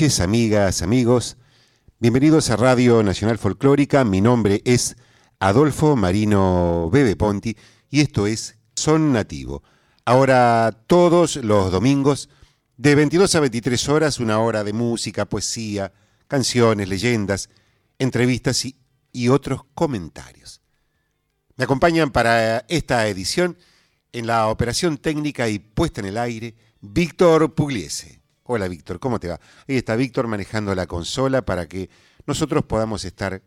[0.00, 1.36] Amigas, amigos.
[1.98, 4.02] Bienvenidos a Radio Nacional Folclórica.
[4.02, 4.96] Mi nombre es
[5.40, 7.54] Adolfo Marino Bebe Ponti
[7.90, 9.62] y esto es Son Nativo.
[10.06, 12.30] Ahora todos los domingos
[12.78, 15.92] de 22 a 23 horas una hora de música, poesía,
[16.28, 17.50] canciones, leyendas,
[17.98, 18.76] entrevistas y,
[19.12, 20.62] y otros comentarios.
[21.56, 23.58] Me acompañan para esta edición
[24.12, 28.19] en la operación técnica y puesta en el aire Víctor Pugliese.
[28.52, 29.38] Hola Víctor, ¿cómo te va?
[29.68, 31.88] Ahí está Víctor manejando la consola para que
[32.26, 33.42] nosotros podamos estar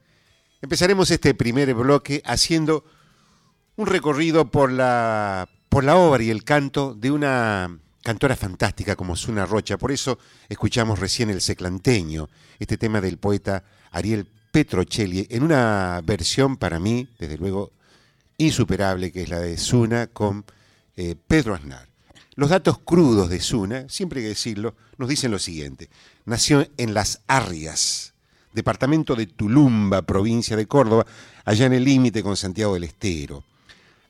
[0.62, 2.84] Empezaremos este primer bloque haciendo
[3.76, 9.16] un recorrido por la, por la obra y el canto de una cantora fantástica como
[9.16, 9.78] Suna Rocha.
[9.78, 10.18] Por eso
[10.48, 12.28] escuchamos recién el seclanteño,
[12.58, 17.72] este tema del poeta Ariel Petrocelli, en una versión para mí, desde luego,
[18.40, 20.44] insuperable, que es la de Suna con
[20.96, 21.88] eh, Pedro Aznar.
[22.34, 25.90] Los datos crudos de Suna, siempre hay que decirlo, nos dicen lo siguiente.
[26.24, 28.14] Nació en Las Arrias,
[28.54, 31.04] departamento de Tulumba, provincia de Córdoba,
[31.44, 33.44] allá en el límite con Santiago del Estero.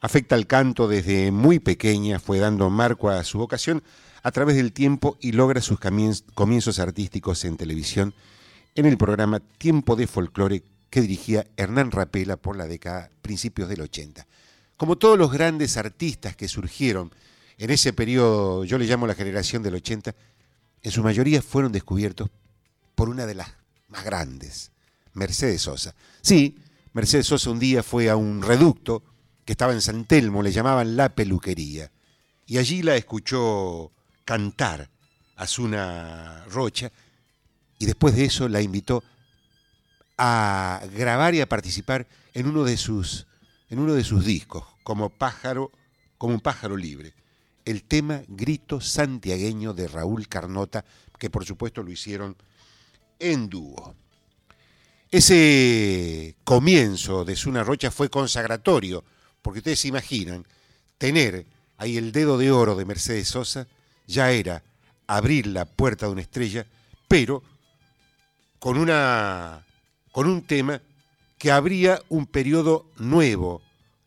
[0.01, 3.83] Afecta al canto desde muy pequeña, fue dando marco a su vocación
[4.23, 5.79] a través del tiempo y logra sus
[6.35, 8.15] comienzos artísticos en televisión
[8.77, 13.81] en el programa Tiempo de Folclore que dirigía Hernán Rapela por la década principios del
[13.81, 14.27] 80.
[14.77, 17.13] Como todos los grandes artistas que surgieron
[17.59, 20.15] en ese periodo, yo le llamo la generación del 80,
[20.83, 22.31] en su mayoría fueron descubiertos
[22.95, 23.49] por una de las
[23.89, 24.73] más grandes,
[25.13, 25.95] Mercedes Sosa.
[26.23, 26.59] Sí,
[26.93, 29.03] Mercedes Sosa un día fue a un reducto
[29.45, 31.91] que estaba en San Telmo, le llamaban La Peluquería,
[32.47, 33.93] y allí la escuchó
[34.25, 34.91] cantar
[35.37, 36.91] a Zuna Rocha,
[37.79, 39.05] y después de eso la invitó
[40.23, 43.27] a grabar y a participar en uno de sus,
[43.71, 45.73] en uno de sus discos, como pájaro,
[46.19, 47.15] como un pájaro libre.
[47.65, 50.85] El tema Grito Santiagueño de Raúl Carnota,
[51.19, 52.37] que por supuesto lo hicieron
[53.19, 53.95] en dúo.
[55.11, 59.03] Ese comienzo de Zuna Rocha fue consagratorio,
[59.41, 60.47] porque ustedes se imaginan,
[60.99, 61.47] tener
[61.79, 63.67] ahí el dedo de oro de Mercedes Sosa
[64.07, 64.63] ya era
[65.07, 66.67] abrir la puerta de una estrella,
[67.09, 67.43] pero
[68.59, 69.65] con una
[70.13, 70.83] con un tema
[71.39, 73.63] que habría un periodo nuevo,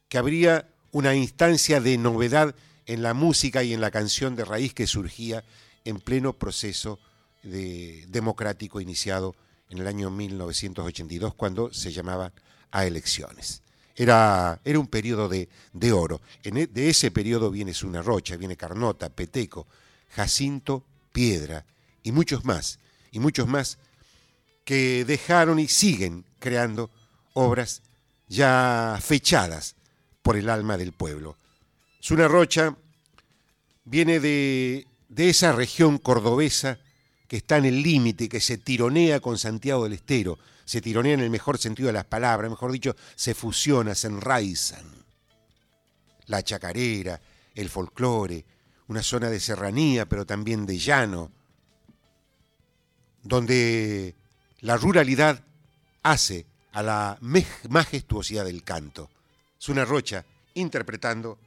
[0.09, 2.55] que habría una instancia de novedad
[2.85, 5.43] en la música y en la canción de raíz que surgía
[5.85, 6.99] en pleno proceso
[7.41, 9.35] de, democrático iniciado
[9.69, 12.31] en el año 1982 cuando se llamaba
[12.71, 13.61] a elecciones.
[13.95, 16.21] Era, era un periodo de, de oro.
[16.43, 19.67] En e, de ese periodo viene Suna Rocha, viene Carnota, Peteco,
[20.15, 21.65] Jacinto, Piedra
[22.03, 22.79] y muchos más,
[23.11, 23.77] y muchos más
[24.63, 26.89] que dejaron y siguen creando
[27.33, 27.81] obras
[28.27, 29.75] ya fechadas
[30.21, 31.37] por el alma del pueblo.
[32.01, 32.75] Zuna Rocha
[33.85, 36.79] viene de, de esa región cordobesa
[37.27, 41.19] que está en el límite, que se tironea con Santiago del Estero, se tironea en
[41.19, 44.85] el mejor sentido de las palabras, mejor dicho, se fusiona, se enraizan.
[46.27, 47.19] La chacarera,
[47.55, 48.45] el folclore,
[48.87, 51.31] una zona de serranía, pero también de llano,
[53.23, 54.15] donde
[54.63, 55.43] la ruralidad
[56.03, 59.09] hace a la majestuosidad del canto.
[59.61, 61.37] Zuna Rocha interpretando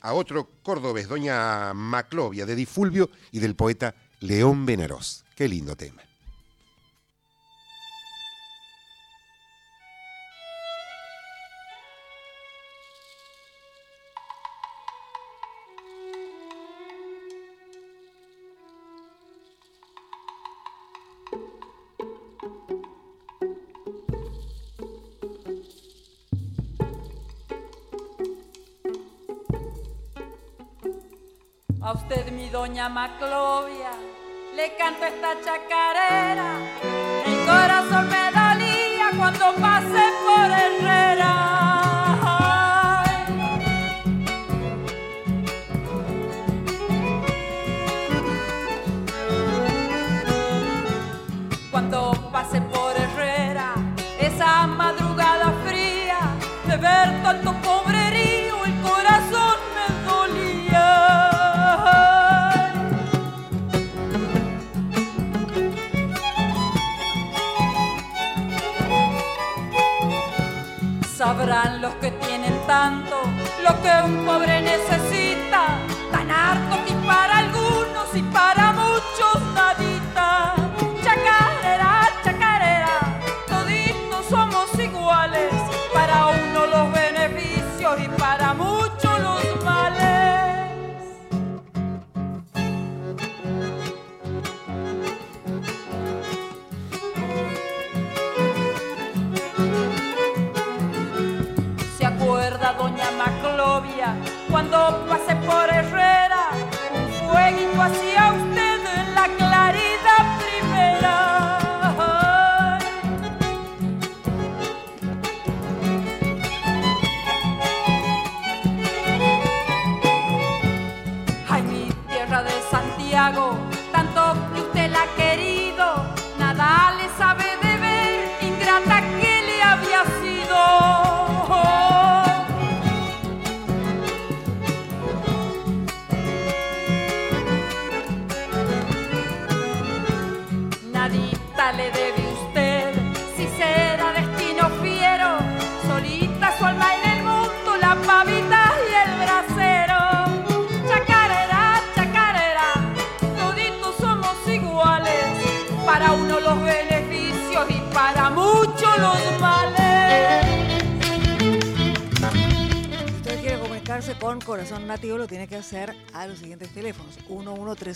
[0.00, 5.24] a otro cordobés, doña Maclovia, de Difulvio y del poeta León Benarós.
[5.36, 6.02] Qué lindo tema.
[32.84, 33.92] Doña Maclovia,
[34.54, 36.50] le canto esta chacarera,
[37.24, 38.56] el corazón me da
[39.16, 41.34] cuando pase por Herrera.
[51.70, 53.74] Cuando pase por Herrera,
[54.20, 56.18] esa madrugada fría
[56.66, 57.63] de ver tanto
[71.54, 73.14] Los que tienen tanto
[73.62, 75.13] lo que un pobre necesita,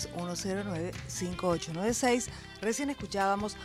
[0.07, 2.27] 113-109-5896.
[2.61, 3.57] Recién escuchábamos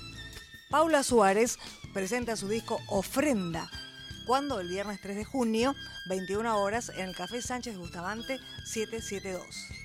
[0.70, 1.58] Paula Suárez
[1.92, 3.70] presenta su disco Ofrenda.
[4.26, 5.74] Cuando el viernes 3 de junio,
[6.08, 9.83] 21 horas, en el Café Sánchez Bustamante 772.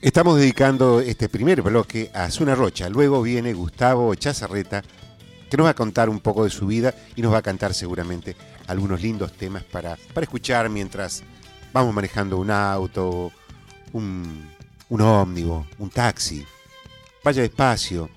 [0.00, 2.88] Estamos dedicando este primer bloque a Zuna Rocha.
[2.88, 4.84] Luego viene Gustavo Chazarreta,
[5.50, 7.74] que nos va a contar un poco de su vida y nos va a cantar
[7.74, 8.36] seguramente
[8.68, 11.24] algunos lindos temas para, para escuchar mientras
[11.72, 13.32] vamos manejando un auto,
[13.92, 14.48] un,
[14.88, 16.46] un ómnibus, un taxi.
[17.24, 18.08] Vaya despacio,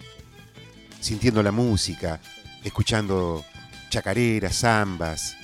[0.99, 2.21] sintiendo la música,
[2.63, 3.43] escuchando
[3.89, 5.35] chacareras, zambas,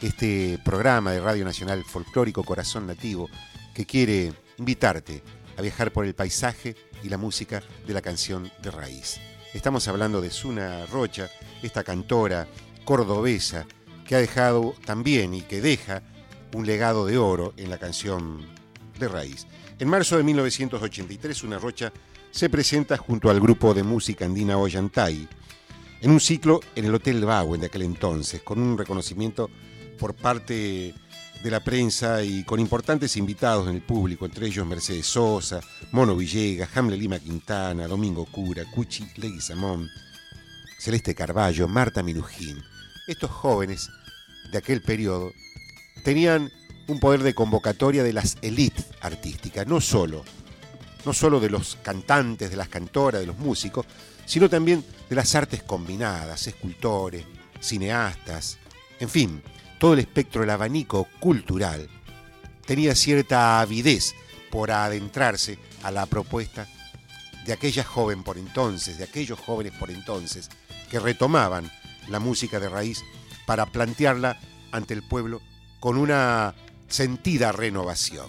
[0.00, 3.28] este programa de Radio Nacional Folclórico Corazón Nativo
[3.74, 8.70] que quiere invitarte a viajar por el paisaje y la música de la canción de
[8.70, 9.20] raíz.
[9.54, 11.30] Estamos hablando de Zuna Rocha,
[11.62, 12.48] esta cantora
[12.84, 13.66] cordobesa
[14.06, 16.02] que ha dejado también y que deja
[16.54, 18.46] un legado de oro en la canción
[18.98, 19.46] de raíz.
[19.78, 21.92] En marzo de 1983, Zuna Rocha
[22.30, 25.28] se presenta junto al grupo de música andina Ollantay
[26.00, 29.48] en un ciclo en el Hotel Bagüen de aquel entonces, con un reconocimiento
[29.98, 30.94] por parte
[31.42, 36.14] de la prensa y con importantes invitados en el público, entre ellos Mercedes Sosa, Mono
[36.14, 39.88] Villegas, Hamle Lima Quintana, Domingo Cura, Cuchi Leguizamón,
[40.78, 42.62] Celeste Carballo, Marta Minujín.
[43.08, 43.90] Estos jóvenes
[44.52, 45.32] de aquel periodo
[46.04, 46.50] tenían
[46.86, 50.24] un poder de convocatoria de las élites artísticas, no solo,
[51.04, 53.86] no solo de los cantantes, de las cantoras, de los músicos,
[54.26, 57.24] sino también de las artes combinadas, escultores,
[57.60, 58.58] cineastas,
[59.00, 59.42] en fin,
[59.82, 61.88] todo el espectro, el abanico cultural,
[62.64, 64.14] tenía cierta avidez
[64.48, 66.68] por adentrarse a la propuesta
[67.44, 70.50] de aquella joven por entonces, de aquellos jóvenes por entonces,
[70.88, 71.68] que retomaban
[72.06, 73.02] la música de raíz
[73.44, 74.38] para plantearla
[74.70, 75.40] ante el pueblo
[75.80, 76.54] con una
[76.86, 78.28] sentida renovación.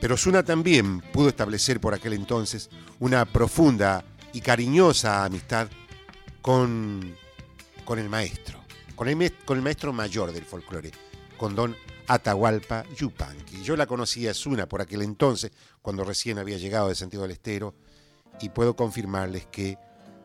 [0.00, 5.66] Pero Zuna también pudo establecer por aquel entonces una profunda y cariñosa amistad
[6.40, 7.16] con,
[7.84, 8.57] con el maestro,
[8.98, 10.90] con el, maestro mayor del folclore,
[11.36, 11.76] con don
[12.08, 13.62] Atahualpa Yupanqui.
[13.62, 17.30] Yo la conocía a Zuna por aquel entonces, cuando recién había llegado de Santiago del
[17.30, 17.76] Estero,
[18.40, 19.78] y puedo confirmarles que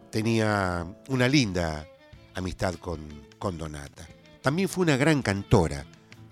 [0.09, 1.87] tenía una linda
[2.33, 4.07] amistad con, con Donata.
[4.41, 5.85] También fue una gran cantora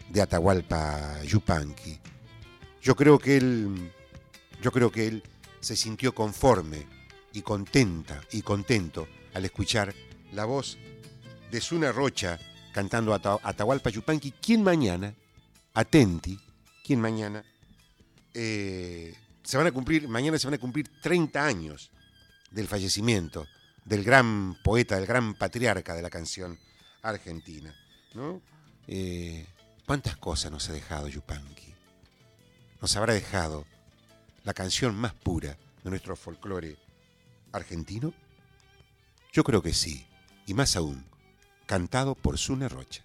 [0.09, 1.99] de Atahualpa Yupanqui.
[2.81, 3.91] Yo creo que él,
[4.63, 5.23] yo creo que él
[5.59, 6.87] se sintió conforme
[7.33, 9.93] y contenta y contento al escuchar
[10.31, 10.79] la voz
[11.51, 12.39] de Zuna Rocha
[12.73, 15.13] cantando Ata- Atahualpa Yupanqui, quien mañana,
[15.73, 16.39] atenti,
[16.83, 17.43] quien mañana,
[18.33, 21.91] eh, se van a cumplir, mañana se van a cumplir 30 años
[22.51, 23.45] del fallecimiento
[23.85, 26.57] del gran poeta, del gran patriarca de la canción
[27.01, 27.75] argentina.
[28.13, 28.41] ¿no?
[28.87, 29.45] Eh,
[29.85, 31.73] ¿Cuántas cosas nos ha dejado Yupanqui?
[32.81, 33.65] Nos habrá dejado
[34.43, 36.77] la canción más pura de nuestro folclore
[37.51, 38.13] argentino?
[39.33, 40.05] Yo creo que sí,
[40.45, 41.05] y más aún,
[41.71, 43.01] cantado por Sune Rocha.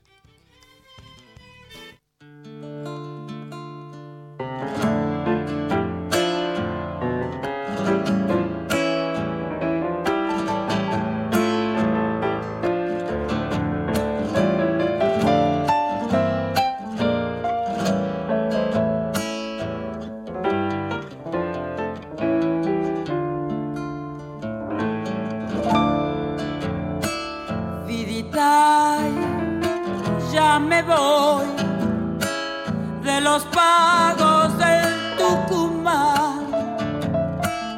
[33.02, 36.44] De los pagos del Tucumán.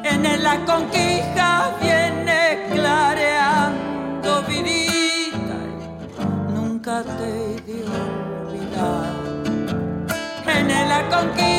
[0.03, 5.59] En la conquista viene clareando vidita,
[6.53, 9.13] nunca te he de olvidar.
[10.45, 11.58] En la conquista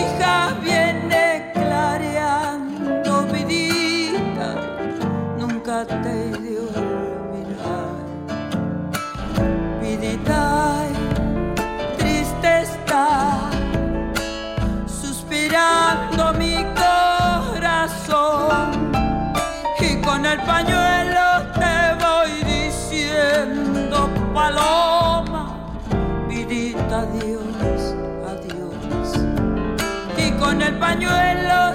[20.32, 25.56] el pañuelo te voy diciendo paloma,
[26.28, 27.94] vidita adiós,
[28.32, 29.26] adiós.
[30.16, 31.69] Y con el pañuelo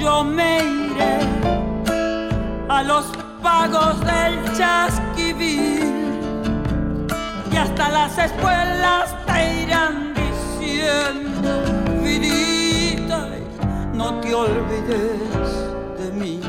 [0.00, 1.18] Yo me iré
[2.66, 3.04] a los
[3.42, 6.18] pagos del chasquivil
[7.52, 11.62] y hasta las escuelas te irán diciendo,
[12.02, 13.28] vidita,
[13.92, 15.52] no te olvides
[15.98, 16.40] de mí.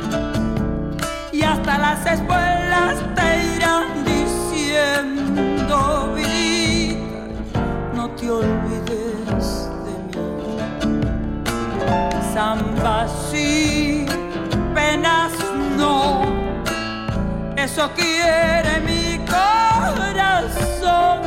[1.33, 5.77] Y hasta las escuelas te irán diciendo,
[6.15, 7.27] vidita,
[7.93, 8.62] no te olvides
[12.33, 14.07] Samba sí,
[14.73, 15.31] penas
[15.77, 16.23] no,
[17.55, 21.19] eso quiere mi corazón,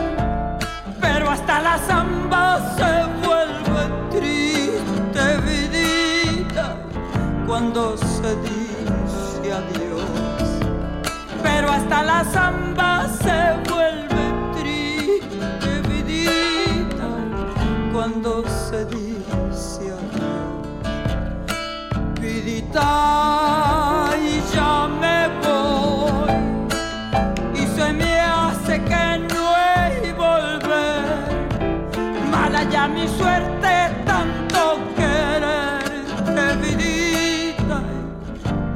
[1.00, 6.74] pero hasta la samba se vuelve triste, vidita,
[7.46, 10.10] cuando se dice adiós.
[11.40, 14.24] Pero hasta la samba se vuelve
[14.58, 17.08] triste, vidita,
[17.92, 19.05] cuando se dice
[22.82, 26.32] y ya me voy.
[27.54, 31.04] Y se me hace que no he volver.
[32.30, 33.72] Mala ya mi suerte
[34.04, 37.82] tanto quererte vidita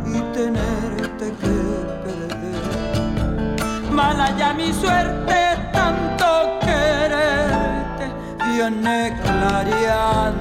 [0.07, 1.57] y tenerte que
[2.05, 3.91] perder.
[3.91, 5.39] Mala ya mi suerte
[5.73, 8.07] tanto quererte
[8.47, 10.40] viene clareando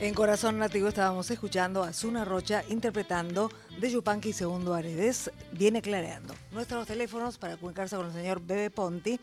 [0.00, 6.34] En Corazón Nativo estábamos escuchando a Zuna Rocha interpretando de Yupanqui Segundo Aredes, Viene Clareando.
[6.52, 9.20] Nuestros teléfonos para comunicarse con el señor Bebe Ponti,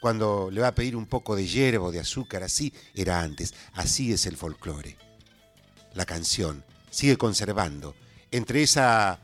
[0.00, 3.54] cuando le va a pedir un poco de hierba o de azúcar, así era antes,
[3.74, 4.96] así es el folclore.
[5.94, 7.94] La canción sigue conservando
[8.32, 9.20] entre esa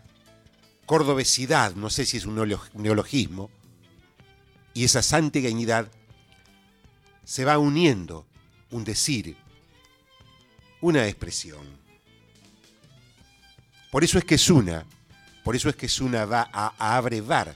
[0.86, 2.36] cordobesidad, no sé si es un
[2.74, 3.50] neologismo,
[4.74, 5.90] y esa santiagueñidad
[7.24, 8.26] se va uniendo
[8.70, 9.36] un decir,
[10.80, 11.60] una expresión.
[13.90, 14.86] Por eso es que Suna,
[15.44, 17.54] por eso es que Suna va a, a abrevar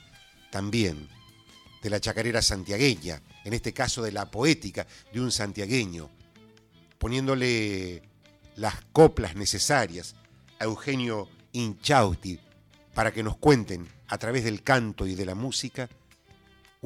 [0.50, 1.08] también
[1.82, 6.10] de la chacarera santiagueña, en este caso de la poética de un santiagueño,
[6.98, 8.02] poniéndole
[8.56, 10.14] las coplas necesarias
[10.58, 12.40] a Eugenio Inchausti
[12.94, 15.88] para que nos cuenten a través del canto y de la música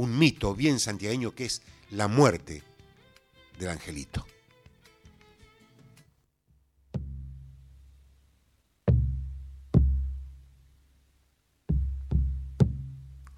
[0.00, 1.60] un mito bien santiagueño que es
[1.90, 2.62] la muerte
[3.58, 4.24] del angelito.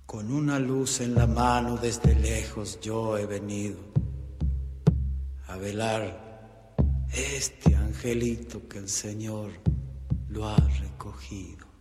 [0.06, 3.80] Con una luz en la mano desde lejos yo he venido
[5.48, 6.76] a velar
[7.12, 9.50] este angelito que el Señor
[10.28, 11.71] lo ha recogido.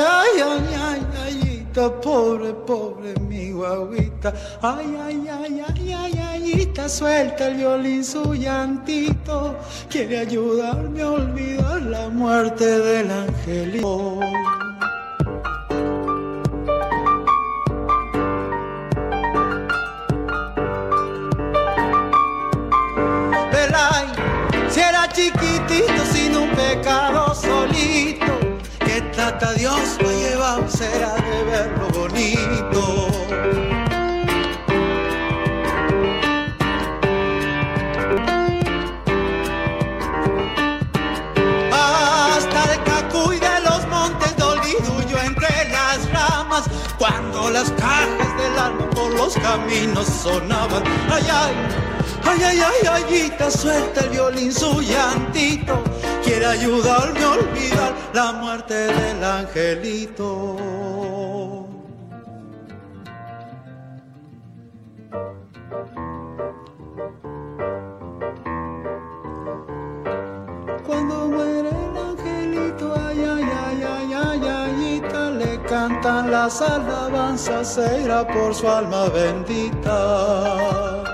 [0.00, 4.32] Ay, ay, ay, ay, ayita, pobre, pobre mi guaguita.
[4.62, 9.56] Ay, ay, ay, ay, ay, ayita, suelta el violín su llantito.
[9.88, 14.20] Quiere ayudarme a olvidar la muerte del angelito.
[29.64, 33.08] Dios lo lleva será de verlo bonito.
[41.72, 44.34] Hasta el cacuy de los montes
[45.08, 46.64] yo entre las ramas,
[46.98, 51.84] cuando las cajas del alma por los caminos sonaban, ay ay
[52.26, 55.82] Ay, ay, ay, ayita, suelta el violín su llantito.
[56.24, 60.56] Quiere ayudarme a olvidar la muerte del angelito.
[70.86, 78.26] Cuando muere el angelito, ay, ay, ay, ay, ay, ayita, le cantan las alabanzas, será
[78.26, 81.13] por su alma bendita.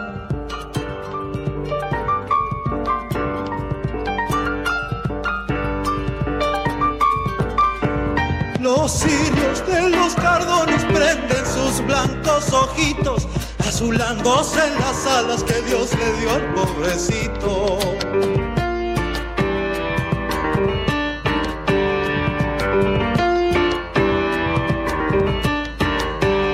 [8.82, 16.12] Los de los cardones prenden sus blancos ojitos, azulándose en las alas que Dios le
[16.14, 17.78] dio al pobrecito.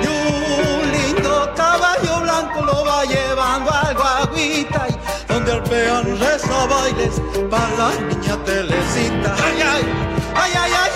[0.03, 0.07] Y
[0.67, 7.69] un lindo caballo blanco lo va llevando al guaguita y donde arpean reza bailes para
[7.77, 9.33] la niña telecita.
[9.45, 10.87] Ay, ay, ay, ay, ay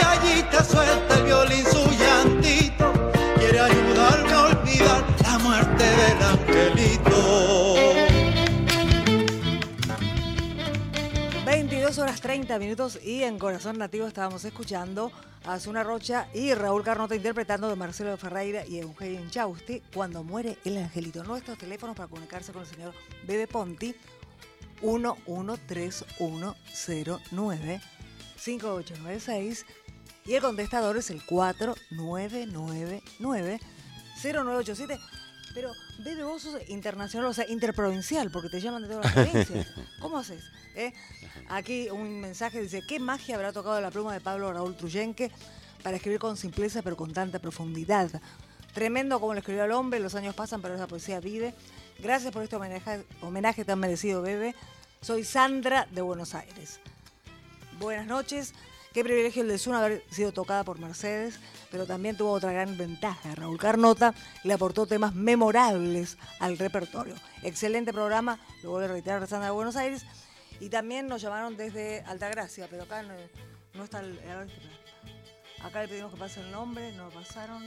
[0.63, 2.93] suelta el violín su llantito,
[3.37, 7.73] quiere ayudarme a olvidar la muerte del angelito.
[11.45, 15.11] 22 horas 30 minutos y en Corazón Nativo estábamos escuchando
[15.45, 20.57] a Zuna Rocha y Raúl Carnota interpretando de Marcelo Ferreira y Eugenio Chausti cuando muere
[20.63, 21.23] el angelito.
[21.23, 22.93] Nuestros teléfonos para comunicarse con el señor
[23.25, 23.95] Bebe Ponti
[24.81, 27.81] 113109
[28.41, 29.65] 5896
[30.25, 33.01] y el contestador es el 4999
[34.21, 34.99] 0987.
[35.53, 39.67] Pero, Bebe, vos sos internacional, o sea, interprovincial, porque te llaman de todas las provincias.
[39.99, 40.43] ¿Cómo haces?
[40.75, 40.93] eh?
[41.49, 45.29] Aquí un mensaje dice, ¿qué magia habrá tocado la pluma de Pablo Raúl Truyenque
[45.83, 48.09] para escribir con simpleza pero con tanta profundidad?
[48.73, 51.53] Tremendo como lo escribió el hombre, los años pasan pero esa poesía vive.
[51.99, 54.55] Gracias por este homenaje, homenaje tan merecido, Bebe.
[55.01, 56.79] Soy Sandra de Buenos Aires.
[57.81, 58.53] Buenas noches.
[58.93, 61.39] Qué privilegio el de Zuna haber sido tocada por Mercedes,
[61.71, 63.33] pero también tuvo otra gran ventaja.
[63.33, 64.13] Raúl Carnota
[64.43, 67.15] le aportó temas memorables al repertorio.
[67.41, 70.05] Excelente programa, lo vuelvo a reiterar, Sandra de Buenos Aires.
[70.59, 73.01] Y también nos llamaron desde Altagracia, pero acá
[73.73, 74.13] no, está el...
[74.19, 74.47] ver,
[75.63, 77.63] Acá le pedimos que pase el nombre, no lo pasaron.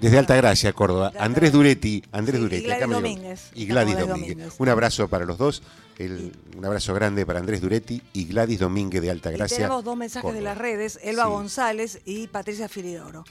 [0.00, 1.52] Desde Altagracia, Córdoba, Andrés.
[1.52, 3.50] Duretti, Andrés Sí, y Duretti, Gladys acá Domínguez.
[3.54, 4.28] y Gladys Domínguez.
[4.36, 4.54] Domínguez.
[4.58, 5.62] Un abrazo para los dos,
[5.98, 9.56] el- un abrazo grande para Andrés Duretti y Gladys Domínguez de Y Altagracia.
[9.56, 11.30] tenemos dos mensajes de las redes, Elba Sí.
[11.30, 13.24] González y Patricia Filidoro.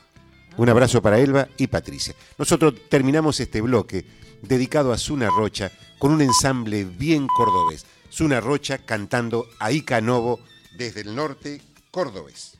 [0.57, 2.15] Un abrazo para Elba y Patricia.
[2.37, 4.05] Nosotros terminamos este bloque
[4.41, 7.85] dedicado a Zuna Rocha con un ensamble bien cordobés.
[8.11, 10.39] Zuna Rocha cantando a Ica Novo
[10.77, 12.57] desde el norte cordobés.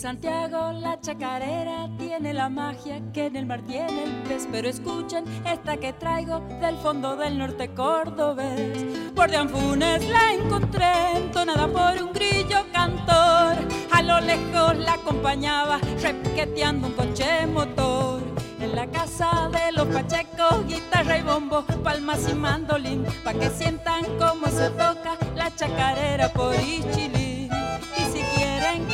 [0.00, 5.24] Santiago la chacarera tiene la magia que en el mar tiene el pez, pero escuchen
[5.44, 8.82] esta que traigo del fondo del norte cordobés.
[9.14, 13.58] Por de Anfunes la encontré entonada por un grillo cantor.
[13.90, 18.22] A lo lejos la acompañaba repiqueteando un coche motor.
[18.58, 24.06] En la casa de los pachecos, guitarra y bombo, palmas y mandolín, pa' que sientan
[24.18, 27.50] cómo se toca la chacarera por Ichilín.
[27.98, 28.86] Y si quieren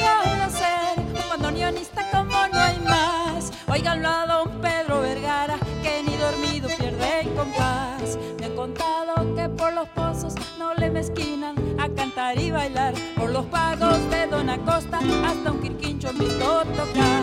[1.67, 7.35] bandoneonista como no hay más, oiganlo a don Pedro Vergara, que ni dormido pierde el
[7.35, 8.19] compás.
[8.39, 13.31] Me han contado que por los pozos no le mezquinan a cantar y bailar, por
[13.31, 17.23] los pagos de Don Acosta hasta un quirquincho han visto tocar.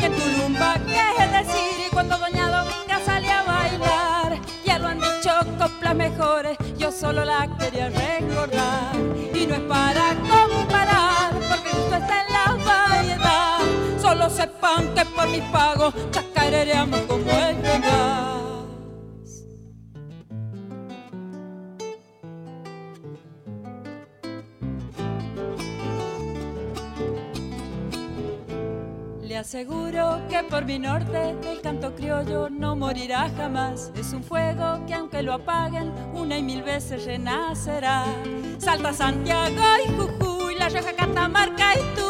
[0.00, 5.30] En Tulumba, qué decir, y cuando Doña Dominga sale a bailar, ya lo han dicho
[5.58, 8.94] coplas mejores, yo solo la quería recordar.
[9.34, 12.33] Y no es para comparar, porque justo está en.
[14.14, 19.42] Solo sepan que por mis pagos chacarereamos como el más.
[29.20, 33.90] Le aseguro que por mi norte el canto criollo no morirá jamás.
[33.96, 38.04] Es un fuego que aunque lo apaguen una y mil veces renacerá.
[38.58, 42.03] Salta Santiago y Jujuy, La Rioja, Catamarca y Tucumán.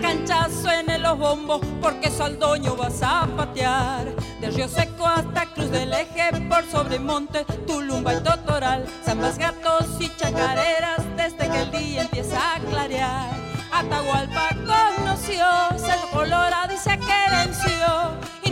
[0.00, 4.14] Habrá canchazo en los bombos porque Saldoño vas a patear.
[4.40, 8.86] De Río Seco hasta Cruz del Eje, por Sobremonte, Tulumba y Totoral.
[9.04, 13.30] Zambas, gatos y chacareras desde que el día empieza a clarear.
[13.72, 15.44] Atahualpa conoció,
[15.76, 17.69] Cerro Colorado y se querenció.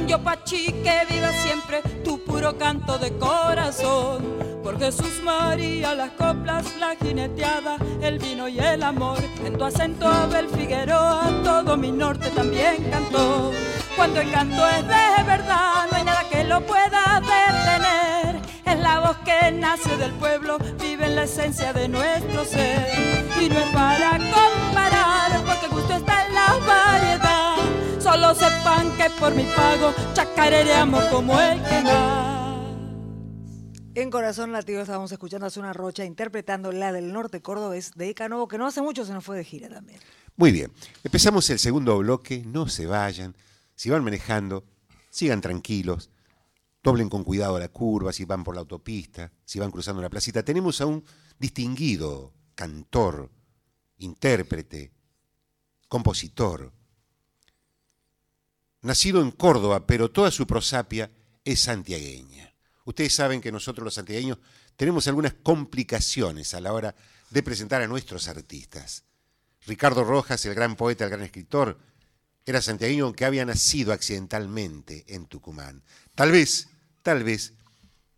[0.08, 4.38] Indio Pachi que viva siempre tu puro canto de corazón.
[4.62, 9.18] Por Jesús María las coplas, la jineteada, el vino y el amor.
[9.44, 13.52] En tu acento Abel Figueroa todo mi norte también cantó.
[13.96, 18.40] Cuando el canto es de verdad, no hay nada que lo pueda detener.
[18.64, 23.26] Es la voz que nace del pueblo, vive en la esencia de nuestro ser.
[23.38, 25.44] Y no es para comparar,
[28.20, 32.66] Solo sepan que por mi pago chacarereamos como el que más.
[33.94, 38.28] En Corazón Latido estábamos escuchando a Zuna Rocha interpretando la del norte cordobés de Ica
[38.28, 40.00] Novo, que no hace mucho se nos fue de gira también.
[40.36, 40.72] Muy bien,
[41.04, 43.36] empezamos el segundo bloque, no se vayan,
[43.76, 44.64] si van manejando,
[45.10, 46.10] sigan tranquilos,
[46.82, 50.42] doblen con cuidado la curva, si van por la autopista, si van cruzando la placita.
[50.42, 51.04] Tenemos a un
[51.38, 53.30] distinguido cantor,
[53.98, 54.90] intérprete,
[55.86, 56.72] compositor,
[58.82, 61.10] nacido en Córdoba, pero toda su prosapia
[61.44, 62.54] es santiagueña.
[62.84, 64.38] Ustedes saben que nosotros los santiagueños
[64.76, 66.94] tenemos algunas complicaciones a la hora
[67.30, 69.04] de presentar a nuestros artistas.
[69.66, 71.78] Ricardo Rojas, el gran poeta, el gran escritor,
[72.46, 75.82] era santiagueño aunque había nacido accidentalmente en Tucumán.
[76.14, 76.68] Tal vez,
[77.02, 77.52] tal vez,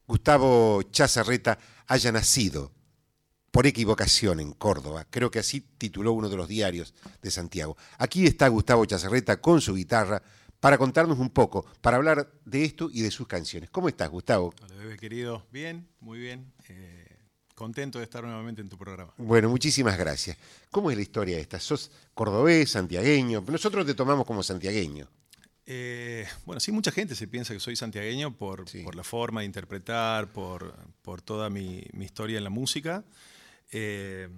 [0.06, 2.72] Gustavo Chazarreta haya nacido
[3.50, 5.06] por equivocación en Córdoba.
[5.10, 7.76] Creo que así tituló uno de los diarios de Santiago.
[7.98, 10.22] Aquí está Gustavo Chazarreta con su guitarra
[10.60, 13.70] para contarnos un poco, para hablar de esto y de sus canciones.
[13.70, 14.52] ¿Cómo estás, Gustavo?
[14.62, 15.46] Hola, bebé querido.
[15.50, 16.52] Bien, muy bien.
[16.68, 17.06] Eh,
[17.54, 19.12] contento de estar nuevamente en tu programa.
[19.16, 20.36] Bueno, muchísimas gracias.
[20.70, 21.58] ¿Cómo es la historia esta?
[21.58, 23.42] ¿Sos cordobés, santiagueño?
[23.48, 25.08] Nosotros te tomamos como santiagueño.
[25.66, 28.82] Eh, bueno, sí, mucha gente se piensa que soy santiagueño por, Sí.
[28.82, 33.04] por la forma de interpretar, por, por toda mi, mi historia en la música.
[33.70, 34.28] Eh,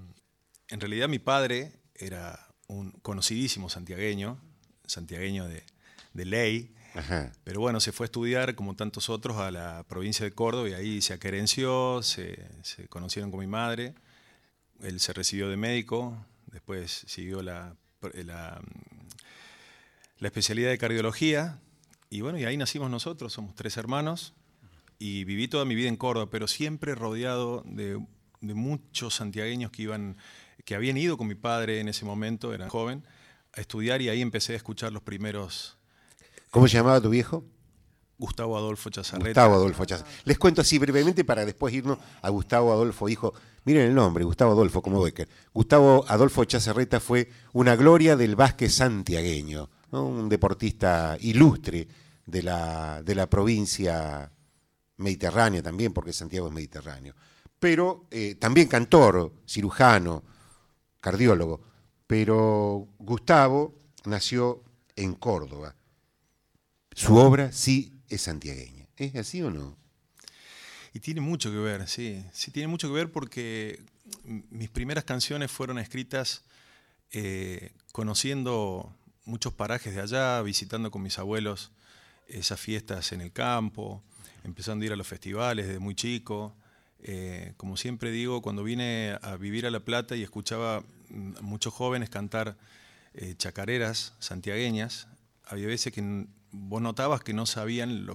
[0.68, 4.38] en realidad mi padre era un conocidísimo santiagueño,
[4.86, 5.64] santiagueño de,
[6.12, 7.32] de ley, Ajá.
[7.44, 10.72] pero bueno, se fue a estudiar como tantos otros a la provincia de Córdoba y
[10.74, 13.94] ahí se aquerenció, se, se conocieron con mi madre,
[14.80, 17.76] él se recibió de médico, después siguió la,
[18.24, 18.60] la,
[20.18, 21.60] la especialidad de cardiología
[22.10, 24.34] y bueno, y ahí nacimos nosotros, somos tres hermanos
[24.98, 27.98] y viví toda mi vida en Córdoba, pero siempre rodeado de,
[28.40, 30.16] de muchos santiagueños que iban,
[30.64, 33.04] que habían ido con mi padre en ese momento, era joven,
[33.54, 35.78] a estudiar y ahí empecé a escuchar los primeros
[36.52, 37.46] ¿Cómo se llamaba tu viejo?
[38.18, 39.28] Gustavo Adolfo Chazarreta.
[39.30, 40.04] Gustavo Adolfo Chaz.
[40.24, 43.32] Les cuento así brevemente para después irnos a Gustavo Adolfo, hijo.
[43.64, 45.30] Miren el nombre, Gustavo Adolfo, como Becker.
[45.54, 50.04] Gustavo Adolfo Chazarreta fue una gloria del básquet santiagueño, ¿no?
[50.04, 51.88] un deportista ilustre
[52.26, 54.30] de la, de la provincia
[54.98, 57.14] mediterránea también, porque Santiago es mediterráneo.
[57.58, 60.22] Pero eh, también cantor, cirujano,
[61.00, 61.62] cardiólogo.
[62.06, 64.62] Pero Gustavo nació
[64.96, 65.74] en Córdoba.
[66.94, 68.86] Su obra sí es santiagueña.
[68.96, 69.76] ¿Es así o no?
[70.94, 72.24] Y tiene mucho que ver, sí.
[72.32, 73.80] Sí, tiene mucho que ver porque
[74.24, 76.42] mis primeras canciones fueron escritas
[77.12, 81.70] eh, conociendo muchos parajes de allá, visitando con mis abuelos
[82.28, 84.02] esas fiestas en el campo,
[84.44, 86.54] empezando a ir a los festivales desde muy chico.
[87.00, 91.72] Eh, como siempre digo, cuando vine a vivir a La Plata y escuchaba a muchos
[91.72, 92.56] jóvenes cantar
[93.14, 95.08] eh, chacareras santiagueñas,
[95.44, 98.06] había veces que vos notabas que no sabían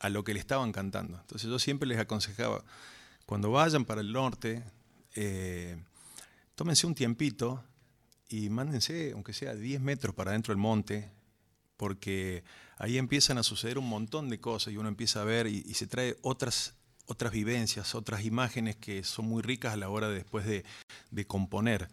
[0.00, 1.18] a lo que le estaban cantando.
[1.20, 2.64] Entonces yo siempre les aconsejaba,
[3.26, 4.64] cuando vayan para el norte,
[5.14, 5.76] eh,
[6.54, 7.62] tómense un tiempito
[8.28, 11.10] y mándense, aunque sea 10 metros para adentro del monte,
[11.76, 12.44] porque
[12.78, 15.86] ahí empiezan a suceder un montón de cosas y uno empieza a ver y, se
[15.86, 16.74] trae otras,
[17.06, 20.64] otras vivencias, otras imágenes que son muy ricas a la hora de, después de,
[21.10, 21.88] de componer.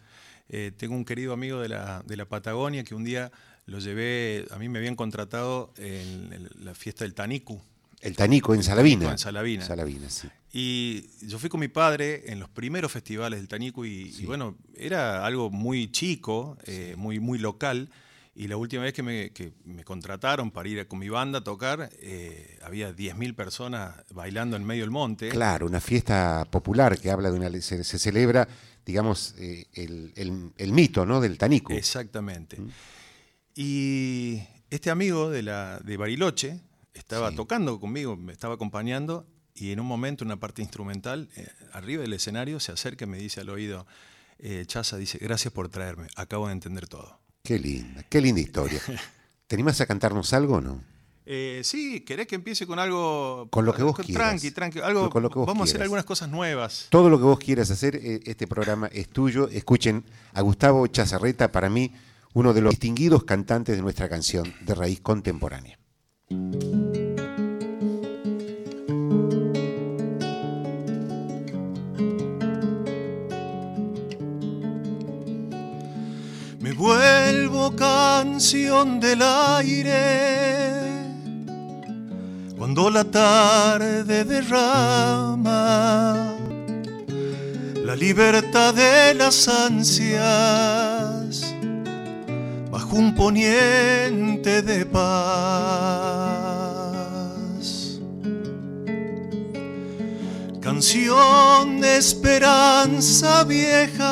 [0.47, 3.31] Eh, tengo un querido amigo de la, de la Patagonia que un día
[3.69, 7.61] lo llevé, a mí me habían contratado en, la fiesta del Tanicu.
[8.01, 9.11] El Tanico en Salavina.
[9.11, 9.65] En Salavina.
[9.65, 10.27] Salavina, sí.
[10.53, 14.55] Y yo fui con mi padre en los primeros festivales del Tanicu y, y bueno,
[14.75, 17.89] era algo muy chico, eh, muy, muy local.
[18.35, 21.43] Y la última vez que me, que me contrataron para ir con mi banda a
[21.43, 25.27] tocar, eh, había 10.000 personas bailando en medio del monte.
[25.27, 27.49] Claro, una fiesta popular que habla de una.
[27.61, 28.47] Se, se celebra,
[28.85, 31.19] digamos, eh, el, el- el mito ¿no?
[31.19, 31.73] del Tanico.
[31.73, 32.57] Exactamente.
[33.61, 36.61] Y este amigo de, la, de Bariloche
[36.93, 37.35] estaba Sí.
[37.35, 42.13] tocando conmigo, me estaba acompañando, y en un momento, una parte instrumental, eh, arriba del
[42.13, 43.85] escenario, se acerca y me dice al oído,
[44.37, 47.19] eh, Chaza dice, gracias por traerme, acabo de entender todo.
[47.43, 48.79] Qué linda, qué linda historia.
[49.47, 50.81] ¿Te animás a cantarnos algo o no?
[51.25, 53.49] Eh, sí, ¿querés que empiece con algo?
[53.51, 54.53] Con lo que vos Tranqui, quieras.
[54.53, 56.87] tranqui, algo, Con lo que vos vamos a hacer algunas cosas nuevas.
[56.89, 59.49] Todo lo que vos quieras hacer, este programa es tuyo.
[59.49, 61.91] Escuchen a Gustavo Chazarreta, para mí,
[62.39, 65.77] uno de los distinguidos cantantes de nuestra canción de raíz contemporánea.
[76.61, 79.97] Me vuelvo canción del aire
[82.57, 85.57] cuando la tarde derrama
[87.83, 90.98] la libertad de las ansias
[92.89, 95.09] bajo un poniente de paz.
[100.59, 104.05] Canción de esperanza vieja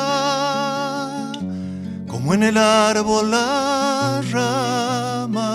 [2.06, 5.50] como en el árbol las ramas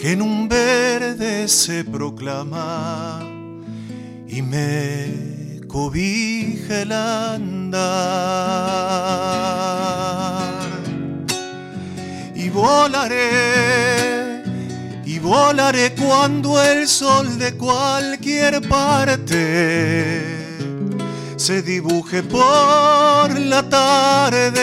[0.00, 3.20] que en un verde se proclama
[4.28, 8.36] y me cobija el andar
[12.46, 14.44] y volaré,
[15.04, 20.22] y volaré cuando el sol de cualquier parte
[21.36, 24.60] se dibuje por la tarde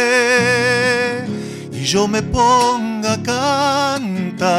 [1.73, 4.53] y yo me ponga a cantar.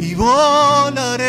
[0.00, 1.22] Y volaré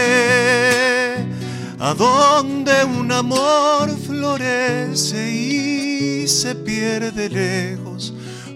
[1.80, 7.83] a donde un amor florece y se pierde lejos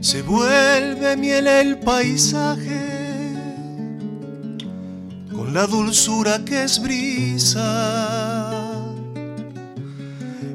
[0.00, 2.75] Se vuelve miel el paisaje
[5.56, 7.64] la dulzura que es brisa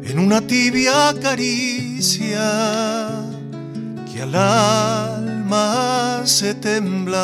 [0.04, 2.48] en una tibia caricia
[4.06, 7.18] que al alma hace temblar.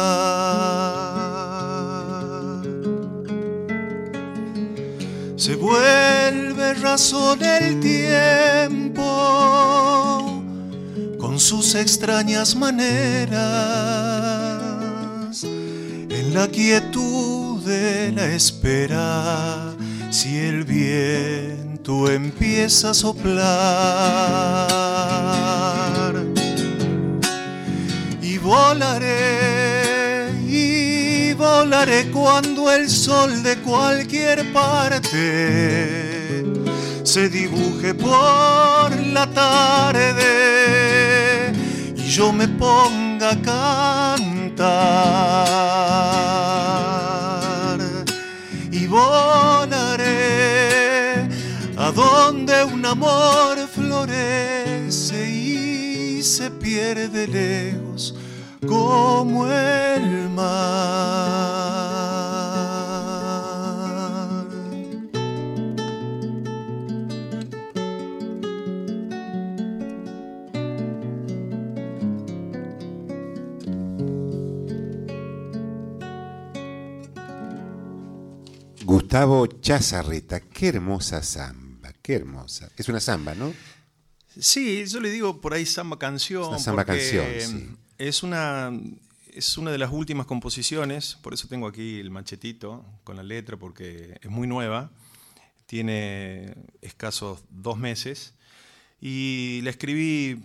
[5.35, 9.03] Se vuelve razón el tiempo
[11.19, 13.37] con sus extrañas maneras,
[15.43, 17.06] en la quietud
[18.11, 19.73] la espera,
[20.09, 23.35] si el viento empieza a soplar.
[28.21, 35.87] Y volaré, y volaré cuando el sol de cualquier parte
[37.03, 40.17] se dibuje por la tarde
[41.95, 45.07] y yo me ponga a cantar
[52.27, 58.13] donde un amor florece y se pierde lejos
[58.67, 61.47] como el mar.
[78.83, 81.66] Gustavo Chazarreta, qué hermosa samba,
[82.07, 82.71] qué hermosa.
[82.77, 83.53] Es una samba, ¿no?
[84.39, 86.43] Sí, yo le digo por ahí samba canción.
[86.43, 87.69] Es una samba canción, sí.
[87.97, 88.71] Es una,
[89.33, 93.57] es una de las últimas composiciones, por eso tengo aquí el machetito con la letra,
[93.57, 94.89] porque es muy nueva,
[95.65, 98.35] tiene escasos dos meses,
[99.01, 100.41] y la escribí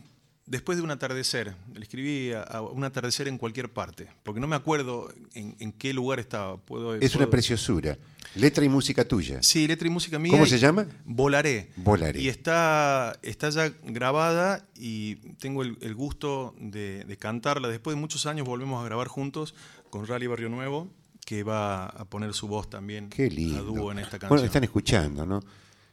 [0.47, 4.47] después de un atardecer, la escribí a, a un atardecer en cualquier parte, porque no
[4.47, 6.57] me acuerdo en, en qué lugar estaba.
[6.59, 7.99] Puedo, Es una preciosura.
[8.35, 9.43] Letra y música tuya.
[9.43, 10.33] Sí, letra y música mía.
[10.33, 10.87] ¿Cómo se llama?
[11.05, 11.71] Volaré.
[11.77, 12.21] Volaré.
[12.21, 17.69] Y está, está ya grabada y tengo el, el gusto de, de cantarla.
[17.69, 19.55] Después de muchos años volvemos a grabar juntos
[19.91, 20.89] con Rally Barrio Nuevo,
[21.27, 23.59] que va a poner su voz también Qué lindo.
[23.59, 24.31] a dúo en esta canción.
[24.31, 25.41] Bueno, están escuchando, ¿no?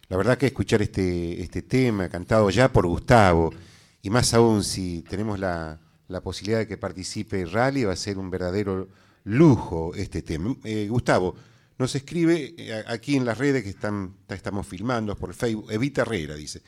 [0.08, 3.54] La verdad que escuchar este, este tema cantado ya por Gustavo,
[4.02, 8.18] y más aún si tenemos la, la posibilidad de que participe Rally, va a ser
[8.18, 8.88] un verdadero
[9.26, 10.56] lujo este tema.
[10.64, 11.36] Eh, Gustavo,
[11.78, 16.02] nos escribe eh, aquí en las redes que están, ta- estamos filmando por Facebook, Evita
[16.02, 16.62] Herrera dice,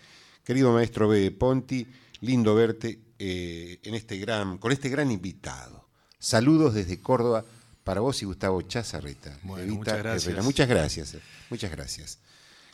[0.44, 1.32] querido maestro B.
[1.32, 1.86] Ponti,
[2.22, 5.88] lindo verte eh, en este gran, con este gran invitado.
[6.20, 7.44] Saludos desde Córdoba
[7.84, 9.38] para vos y Gustavo Chazarreta.
[9.44, 10.28] Bueno, muchas gracias.
[10.28, 10.44] Herrera.
[10.44, 11.18] Muchas gracias,
[11.50, 12.20] muchas gracias.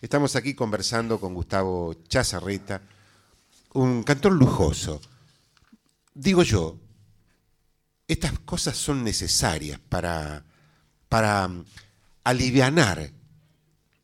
[0.01, 2.81] Estamos aquí conversando con Gustavo Chazarreta,
[3.78, 4.99] un cantor lujoso.
[6.15, 6.80] Digo yo,
[8.07, 10.43] estas cosas son necesarias para,
[11.07, 11.65] para mm,
[12.23, 13.11] alivianar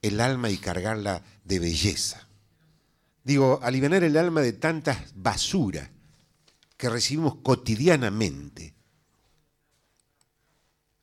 [0.01, 2.27] el alma y cargarla de belleza.
[3.23, 5.89] Digo, alivianar el alma de tantas basuras
[6.77, 8.75] que recibimos cotidianamente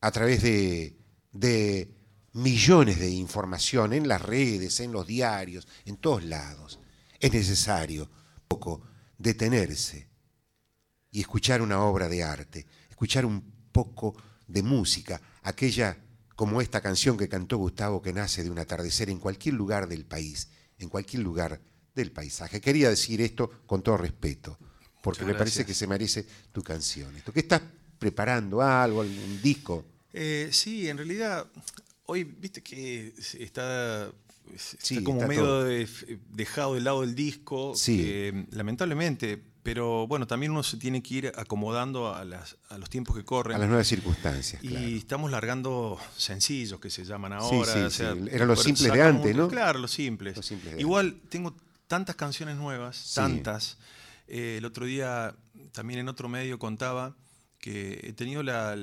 [0.00, 0.96] a través de,
[1.32, 1.92] de
[2.34, 6.78] millones de información en las redes, en los diarios, en todos lados.
[7.18, 8.08] Es necesario
[8.50, 8.82] poco
[9.16, 10.08] detenerse
[11.12, 13.40] y escuchar una obra de arte, escuchar un
[13.70, 14.16] poco
[14.48, 15.96] de música, aquella
[16.34, 20.04] como esta canción que cantó Gustavo que nace de un atardecer en cualquier lugar del
[20.04, 20.48] país,
[20.78, 21.60] en cualquier lugar
[21.94, 22.60] del paisaje.
[22.60, 24.58] Quería decir esto con todo respeto,
[25.00, 27.14] porque me parece que se merece tu canción.
[27.16, 27.62] Esto, ¿Qué estás
[28.00, 28.62] preparando?
[28.62, 29.00] ¿Algo?
[29.02, 29.84] ¿Un disco?
[30.12, 31.46] Eh, sí, en realidad,
[32.06, 34.10] hoy viste que está,
[34.54, 35.88] está Sí, como está medio de-
[36.30, 37.98] dejado de lado el disco, Sí.
[37.98, 42.88] que, lamentablemente, pero bueno, también uno se tiene que ir acomodando a, las- a los
[42.88, 43.56] tiempos que corren.
[43.56, 44.86] A las nuevas circunstancias, Y claro.
[44.86, 47.72] estamos largando sencillos que se llaman ahora.
[47.72, 48.14] sí, o sea.
[48.30, 49.48] Eran los simples de antes, ¿no?
[49.48, 50.36] Claro, los simples.
[50.36, 51.54] Los simples de Igual tengo
[51.86, 53.76] tantas canciones nuevas, tantas.
[54.28, 55.34] Eh, el otro día
[55.72, 57.16] también en otro medio contaba
[57.58, 58.76] que he tenido la,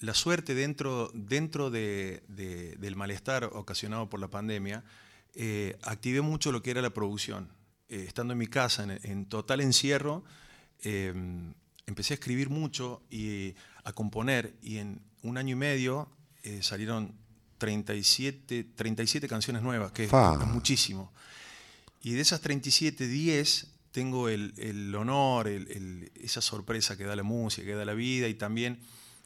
[0.00, 4.84] la- suerte dentro, dentro de- de- del malestar ocasionado por la pandemia,
[5.34, 7.48] eh, activé mucho lo que era la producción.
[7.88, 10.24] Eh, estando en mi casa, en, en total encierro,
[10.82, 11.12] eh,
[11.86, 16.08] empecé a escribir mucho y a componer y en un año y medio
[16.42, 17.14] eh, salieron
[17.58, 20.38] 37, 37 canciones nuevas, que Fa.
[20.40, 21.12] es muchísimo.
[22.02, 27.16] Y de esas 37, 10 tengo el, el honor, el- el- esa sorpresa que da
[27.16, 28.78] la música, que da la vida y también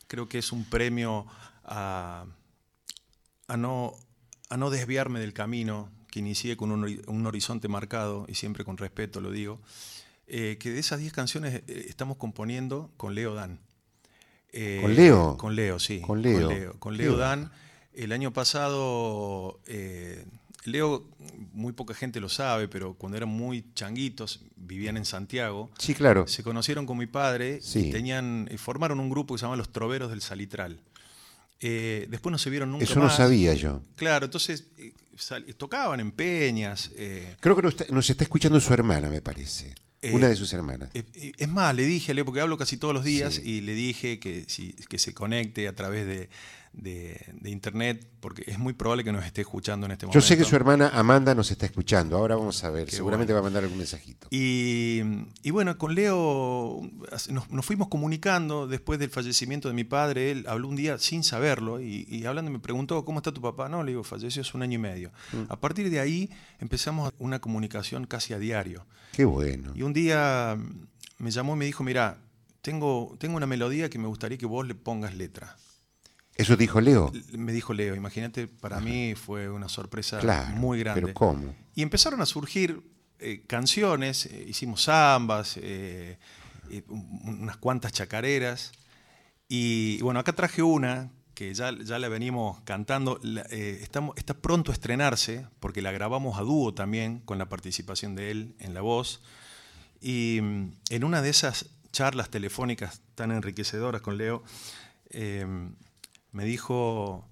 [0.06, 1.26] creo que es un premio
[1.64, 2.26] a,
[3.48, 3.94] a no,
[4.48, 8.76] a no desviarme del camino que inicié con un, un horizonte marcado y siempre con
[8.76, 9.60] respeto lo digo,
[10.26, 13.60] eh, que de esas 10 canciones eh, estamos componiendo con Leo Dan.
[14.52, 15.36] Eh, ¿Con Leo?
[15.38, 16.00] Con Leo, sí.
[16.02, 16.48] Con Leo.
[16.48, 17.16] Con Leo, con Leo.
[17.16, 17.50] Dan.
[17.94, 20.24] El año pasado, eh,
[20.64, 21.04] Leo,
[21.52, 26.26] muy poca gente lo sabe, pero cuando eran muy changuitos, vivían en Santiago, Sí, claro.
[26.28, 27.88] se conocieron con mi padre Sí.
[27.88, 30.78] y tenían, eh, formaron un grupo que se llama Los Troveros del Salitral.
[31.60, 33.82] Eh, después no se vieron nunca Eso no sabía yo.
[33.96, 36.90] Claro, entonces eh, sal- tocaban en peñas.
[36.96, 39.74] eh, Creo que nos está, nos está escuchando su hermana, me parece.
[40.12, 40.90] Una de sus hermanas.
[40.94, 43.42] Es más, le dije a Leo, porque hablo casi todos los días, Sí.
[43.44, 46.28] y le dije que, si, que se conecte a través de,
[46.72, 50.26] de- de internet, porque es muy probable que nos esté escuchando en este Yo momento.
[50.26, 52.16] sé que su hermana Amanda nos está escuchando.
[52.16, 52.86] Ahora vamos a ver.
[52.86, 53.42] Qué Seguramente bueno.
[53.42, 54.26] va a mandar algún mensajito.
[54.30, 55.00] Y,
[55.42, 56.80] y bueno, con Leo
[57.30, 60.30] nos, nos fuimos comunicando después del fallecimiento de mi padre.
[60.30, 63.68] Él habló un día sin saberlo y, y hablando me preguntó, ¿cómo está tu papá?
[63.68, 65.12] No, le digo, falleció hace un año y medio.
[65.48, 68.86] A partir de ahí empezamos una comunicación casi a diario.
[69.12, 69.72] Qué bueno.
[69.74, 70.86] Y un día mm,
[71.24, 72.16] me llamó y me dijo, mira,
[72.62, 75.56] tengo, tengo una melodía que me gustaría que vos le pongas letra.
[76.36, 77.12] Eso dijo Leo.
[77.32, 80.54] Me dijo Leo, imagínate, para mí fue una sorpresa Claro.
[80.56, 81.02] muy grande.
[81.02, 81.54] Pero ¿cómo?
[81.74, 82.82] Y empezaron a surgir
[83.24, 86.18] eh, canciones, eh, hicimos zambas, eh,
[86.88, 88.72] un- unas cuantas chacareras.
[89.46, 93.20] Y bueno, acá traje una que ya, ya la venimos cantando.
[93.22, 98.14] La- estamos, está pronto a estrenarse, porque la grabamos a dúo también, con la participación
[98.16, 99.22] de él en la voz.
[100.00, 104.42] Y mm, en una de esas charlas telefónicas tan enriquecedoras con Leo,
[106.32, 107.28] me dijo,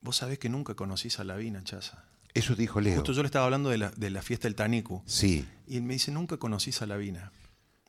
[0.00, 2.04] vos sabés que nunca conocí Salavina, Chaza.
[2.34, 2.96] Eso dijo Leo.
[2.96, 5.02] Justo yo le estaba hablando de la, de la fiesta del Tanicu.
[5.06, 7.32] Sí, Y él me dice, nunca conocí Salavina.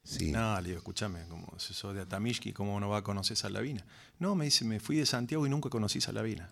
[0.03, 0.31] sí.
[0.31, 3.83] No, le digo, escúchame, como si sos de Atamishki, ¿cómo no va a conocer Salavina?
[4.19, 6.51] No, me dice, me fui de Santiago y nunca conocí Salavina.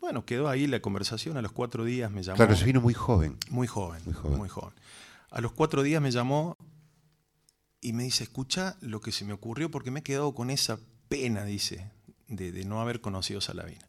[0.00, 2.36] Bueno, quedó ahí la conversación, a los cuatro días me llamó.
[2.36, 3.38] Claro, se vino muy joven.
[3.50, 4.48] Muy joven, Muy muy joven.
[4.48, 4.74] joven.
[5.30, 6.58] A los cuatro días me llamó
[7.80, 10.78] y me dice, escucha lo que se me ocurrió porque me he quedado con esa
[11.08, 11.90] pena, dice,
[12.32, 13.88] de, de no haber conocido Salavina.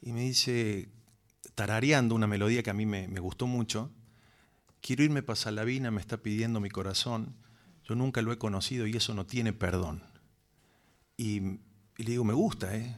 [0.00, 0.88] Y me dice,
[1.54, 3.90] tarareando una melodía que a mí me, me gustó mucho,
[4.80, 7.34] quiero irme para Salavina, me está pidiendo mi corazón,
[7.84, 10.02] yo nunca lo he conocido y eso no tiene perdón.
[11.16, 11.36] Y,
[11.96, 12.96] y le digo, me gusta, ¿eh?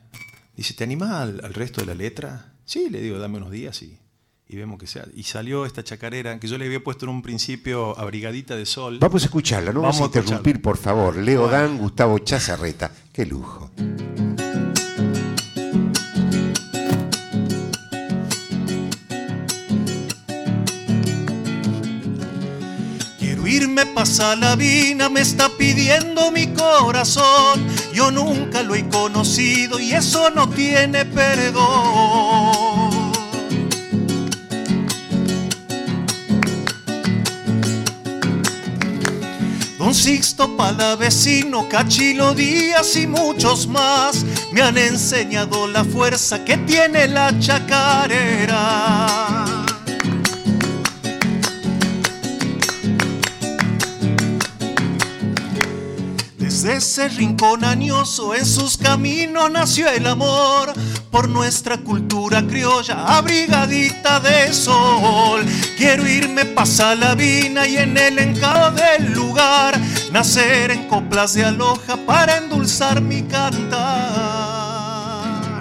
[0.54, 2.54] Dice, ¿te animás al, al resto de la letra?
[2.64, 3.98] Sí, le digo, dame unos días y,
[4.46, 5.06] y vemos que sea.
[5.14, 8.98] Y salió esta chacarera que yo le había puesto en un principio abrigadita de sol.
[9.00, 11.16] Vamos a escucharla, no vamos, Vamos a a interrumpir, por favor.
[11.16, 12.92] Leo Dan, Gustavo Chazarreta.
[13.12, 13.70] Qué lujo.
[23.90, 27.66] Quiero irme pa' Salavina, me está pidiendo mi corazón.
[27.92, 31.60] Yo nunca lo he conocido y eso no tiene perdón.
[39.78, 47.08] Don Sixto Palavecino, Cachilo Díaz y muchos más me han enseñado la fuerza que tiene
[47.08, 49.29] la chacarera.
[56.60, 60.74] Desde ese rincón añoso en sus caminos nació el amor
[61.10, 65.42] por nuestra cultura criolla, abrigadita de sol.
[65.78, 69.80] Quiero irme pa' Salavina y en el encado del lugar
[70.12, 73.80] nacer en coplas de aloja para endulzar mi cantar.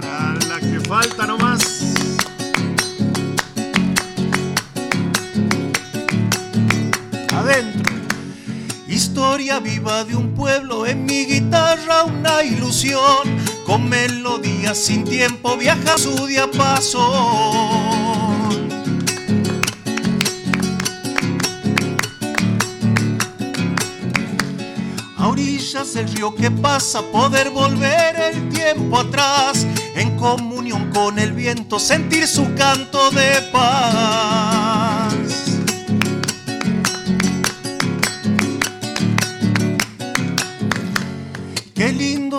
[0.04, 1.62] A la que falta nomás.
[7.34, 7.79] Adentro.
[9.00, 13.24] Historia viva de un pueblo en mi guitarra, una ilusión.
[13.66, 17.08] Con melodía sin tiempo viaja su diapasón.
[25.16, 29.66] A orillas del río que pasa, poder volver el tiempo atrás.
[29.95, 34.89] En comunión con el viento, sentir su canto de paz.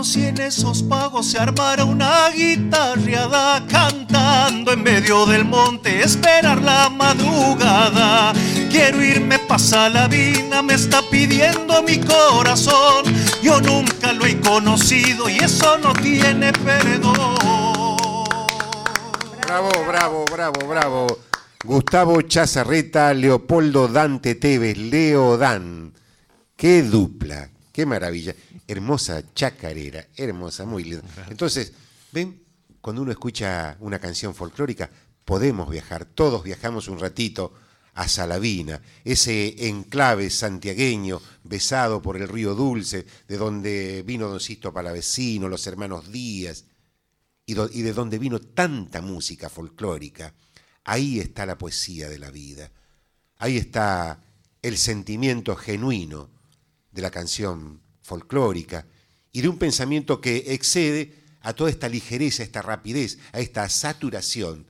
[0.01, 6.63] Lindo si en esos pagos se armara una guitarreada cantando en medio del monte, esperar
[6.63, 8.33] la madrugada.
[8.71, 13.05] Quiero irme pasa la vida, me está pidiendo mi corazón.
[13.43, 17.37] Yo nunca lo he conocido y eso no tiene perdón.
[19.43, 21.19] Bravo, bravo, bravo, bravo.
[21.63, 25.93] Gustavo Chazarreta, Leopoldo Dante Tevez, Leo Dan.
[26.57, 28.35] Qué dupla, qué maravilla.
[28.71, 31.05] Hermosa chacarera, hermosa, muy linda.
[31.29, 31.73] Entonces,
[32.13, 32.43] ven,
[32.81, 34.89] cuando uno escucha una canción folclórica,
[35.25, 37.53] podemos viajar, todos viajamos un ratito
[37.95, 44.73] a Salavina, ese enclave santiagueño besado por el río Dulce, de donde vino Don Sisto
[44.73, 46.65] Palavecino, los hermanos Díaz,
[47.45, 50.33] y, do- y de donde vino tanta música folclórica.
[50.85, 52.71] Ahí está la poesía de la vida.
[53.39, 54.23] Ahí está
[54.63, 56.31] el sentimiento genuino
[56.93, 57.81] de la canción
[58.11, 58.85] folclórica
[59.31, 63.69] y de un pensamiento que excede a toda esta ligereza, a esta rapidez, a esta
[63.69, 64.67] saturación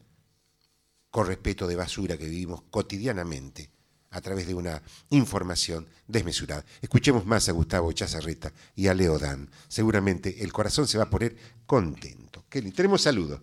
[1.10, 3.70] con respeto de basura que vivimos cotidianamente
[4.10, 6.66] a través de una información desmesurada.
[6.82, 9.48] Escuchemos más a Gustavo Chazarreta y a Leo Dan.
[9.68, 11.34] Seguramente el corazón se va a poner
[11.64, 12.44] contento.
[12.50, 12.76] Qué lindo.
[12.76, 13.40] Tenemos saludos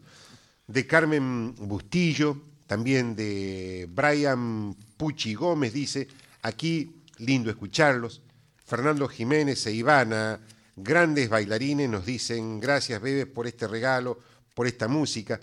[0.68, 6.08] de Carmen Bustillo, también de Brian Pucci Gómez, dice,
[6.44, 8.22] aquí lindo escucharlos.
[8.68, 10.40] Fernando Jiménez e Ivana,
[10.76, 14.20] grandes bailarines, nos dicen, gracias Bebes por este regalo,
[14.54, 15.40] por esta música.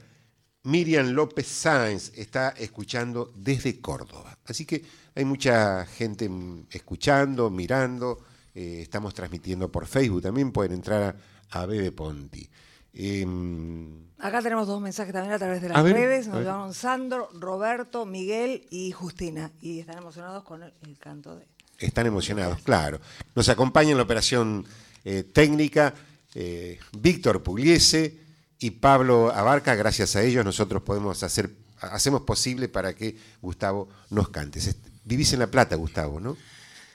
[0.64, 4.38] Miriam López Sáenz está escuchando desde Córdoba.
[4.44, 6.30] Así que hay mucha gente
[6.70, 8.22] escuchando, mirando.
[8.54, 10.52] eh, estamos transmitiendo por Facebook también.
[10.52, 11.16] Pueden entrar
[11.50, 12.48] a, a Bebe Ponti.
[12.92, 16.28] Em, Acá tenemos dos mensajes también a través de las ver, redes.
[16.28, 19.50] Nos llaman Sandro, Roberto, Miguel y Justina.
[19.60, 21.53] Y están emocionados con el, el canto de.
[21.78, 23.00] Están emocionados, claro.
[23.34, 24.64] Nos acompaña en la operación
[25.04, 25.94] eh, técnica
[26.34, 28.18] eh, Víctor Pugliese
[28.58, 29.74] y Pablo Abarca.
[29.74, 31.50] Gracias a ellos nosotros podemos hacer,
[31.80, 34.60] hacemos posible para que Gustavo nos cante.
[35.04, 36.36] Vivís en La Plata, Gustavo, ¿no?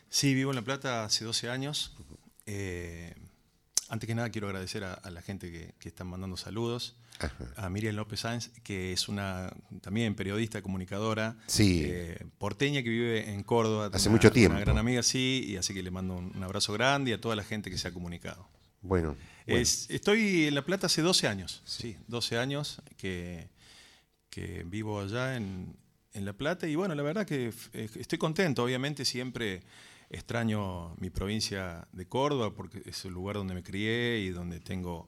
[0.09, 1.95] Sí, vivo en La Plata hace 12 años.
[2.45, 3.15] Eh,
[3.90, 6.96] antes que nada quiero agradecer a, a la gente que, que están mandando saludos.
[7.58, 11.82] A Miriam López Sáenz, que es una también periodista, comunicadora, Sí.
[11.86, 13.90] eh, porteña que vive en Córdoba.
[13.92, 14.56] Hace una- mucho tiempo.
[14.56, 17.20] Una gran amiga, sí, y así que le mando un, un abrazo grande y a
[17.20, 18.48] toda la gente que se ha comunicado.
[18.82, 19.62] Bueno, bueno.
[19.62, 23.50] Es- estoy en La Plata hace 12 años, sí, 12 años que,
[24.30, 25.76] que vivo allá en,
[26.14, 29.62] en La Plata y bueno, la verdad que eh, estoy contento, obviamente siempre
[30.10, 35.07] extraño mi provincia de Córdoba porque es el lugar donde me crié y donde tengo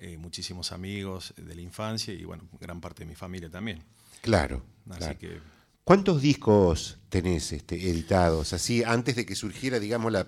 [0.00, 3.82] eh, muchísimos amigos de la infancia y bueno, gran parte de mi familia también.
[4.22, 4.62] claro.
[4.90, 5.18] Así claro.
[5.18, 5.40] que
[5.84, 8.52] ¿Cuántos discos tenés este, editados?
[8.54, 10.26] Así, antes de que surgiera, digamos, la,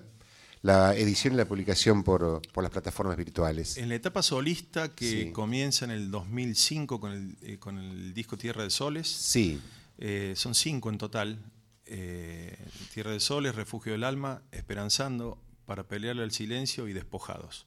[0.61, 3.77] la edición y la publicación por, por las plataformas virtuales.
[3.77, 5.31] en la etapa solista que Sí.
[5.31, 9.59] comienza en el 2005 con el, eh, con el disco Tierra de Soles, Sí,
[9.99, 11.39] Eh, son cinco en total.
[11.87, 12.57] Eh,
[12.93, 17.65] Tierra de Soles, Refugio del Alma, Esperanzando, Para pelearle al silencio y Despojados.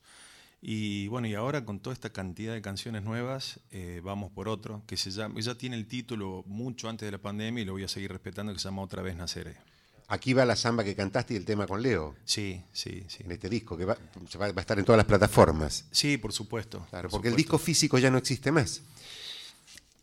[0.62, 4.82] Y bueno, y ahora con toda esta cantidad de canciones nuevas, eh, vamos por otro,
[4.86, 7.84] que se llama, ya tiene el título mucho antes de la pandemia y lo voy
[7.84, 9.56] a seguir respetando, que se llama Otra vez Naceré.
[10.08, 13.22] aquí va la samba que cantaste y el tema con Leo, Sí, sí, sí.
[13.24, 13.96] en este disco, que va,
[14.40, 15.86] va- a estar en todas las plataformas.
[15.92, 16.86] Sí, por supuesto.
[16.90, 18.82] Claro, por porque el disco físico ya no existe más.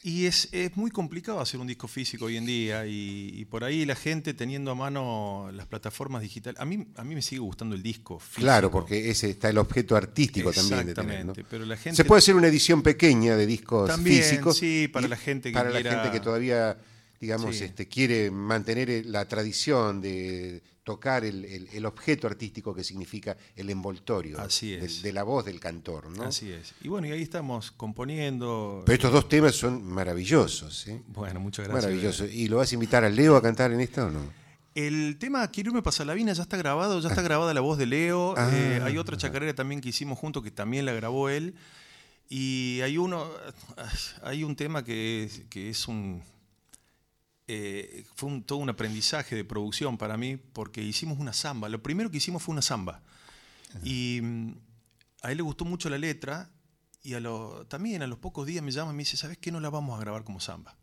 [0.08, 3.66] Y es, es muy complicado hacer un disco físico hoy en día y, y por
[3.66, 6.58] ahí la gente teniendo a mano las plataformas digitales.
[6.62, 8.41] A mí, a mí me sigue gustando el disco físico.
[8.41, 10.95] Claro, porque ese está el objeto artístico también tener,
[11.26, 11.32] ¿no?
[11.34, 14.58] Exactamente, pero la gente- Se puede hacer una edición pequeña de discos También, físicos.
[14.58, 16.78] sí, para la gente que para la gente que todavía,
[17.20, 17.66] digamos, Sí.
[17.66, 23.36] este, quiere mantener eh, la tradición de tocar el, el- el objeto artístico que significa
[23.58, 25.02] el envoltorio Así del- es.
[25.04, 26.24] de la voz del cantor, ¿no?
[26.24, 26.74] Así es.
[26.82, 28.84] Y bueno, y ahí estamos componiendo.
[28.86, 31.02] Pero estos dos temas son maravillosos, ¿eh?
[31.08, 31.84] Bueno, muchas gracias.
[31.84, 32.32] Maravillosos.
[32.32, 34.22] ¿Y lo vas a invitar a Leo a cantar en esta o no?
[34.76, 37.78] El tema Quiero irme pasa la vina ya está grabado, ya está grabada la voz
[37.78, 38.34] de Leo.
[38.38, 38.50] Ah.
[38.54, 41.54] Eh, hay otra chacarera también que hicimos juntos que también la grabó él.
[42.30, 43.26] Y hay uno,
[44.24, 46.22] hay un tema que, es- que es un.
[47.48, 51.70] Eh, fue un- todo un aprendizaje de producción para mí porque hicimos una samba.
[51.70, 53.02] Lo primero que hicimos fue una samba.
[53.84, 54.52] Y mm,
[55.24, 56.50] a él le gustó mucho la letra
[57.04, 59.52] y a lo, también a los pocos días me llama y me dice, ¿sabes qué?
[59.52, 60.78] No la vamos a grabar como samba.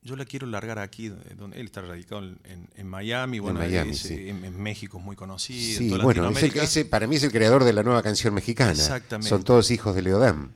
[0.00, 3.98] Yo la quiero largar aquí, donde donde él está radicado en, Miami, bueno, Miami, es,
[3.98, 4.14] sí.
[4.14, 5.78] eh, en, en México es muy conocido.
[5.78, 8.32] Sí, toda bueno, es el- ese, para mí es el creador de la nueva canción
[8.32, 8.70] mexicana.
[8.72, 9.28] Exactamente.
[9.28, 10.50] Son todos hijos de Leodam.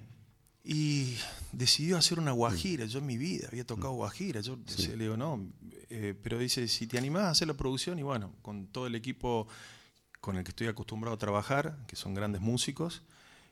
[0.65, 1.17] Y
[1.53, 2.85] decidió hacer una guajira.
[2.87, 4.41] Yo en mi vida había tocado guajira.
[4.41, 5.47] Yo decía, le digo, no.
[5.91, 8.95] eh, pero dice, si te animás a hacer la producción, y bueno, con todo el
[8.95, 9.47] equipo
[10.21, 13.03] con el que estoy acostumbrado a trabajar, que son grandes músicos,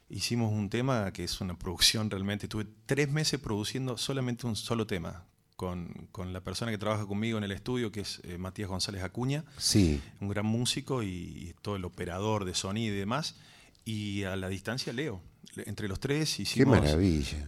[0.08, 2.48] hicimos un tema que es una producción realmente.
[2.48, 5.26] Tuve tres meses produciendo solamente un solo tema.
[5.56, 9.02] Con, con la persona que trabaja conmigo en el estudio, que es eh, Matías González
[9.02, 13.36] Acuña, Sí, un gran músico y, y todo el operador de sonido y demás.
[13.84, 15.20] Y a la distancia Leo.
[15.66, 16.78] Entre los tres hicimos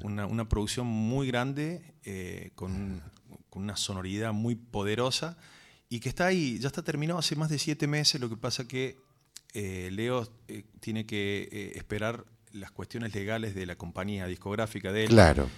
[0.03, 3.01] una, una producción muy grande, eh, con,
[3.49, 5.37] con una sonoridad muy poderosa
[5.89, 8.21] y que está ahí, ya está terminado hace más de siete meses.
[8.21, 8.97] Lo que pasa que
[9.55, 15.09] eh, Leo eh, tiene que esperar las cuestiones legales de la compañía discográfica de él.
[15.11, 15.49] Claro,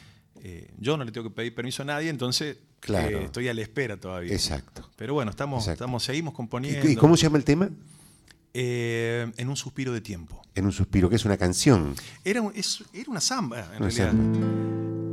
[0.42, 3.20] Eh, yo no le tengo que pedir permiso a nadie, entonces Claro.
[3.20, 4.32] eh, estoy a la espera todavía.
[4.34, 4.90] exacto.
[4.96, 5.84] Pero bueno, estamos, Exacto.
[5.84, 6.88] estamos seguimos ¿Y, componiendo.
[6.90, 7.70] y cómo se llama el tema?
[8.56, 10.40] Eh, en un suspiro de tiempo.
[10.54, 11.94] En un suspiro, que es una canción.
[12.24, 14.10] Era, un- es- era una samba, en Una realidad.
[14.12, 14.46] samba.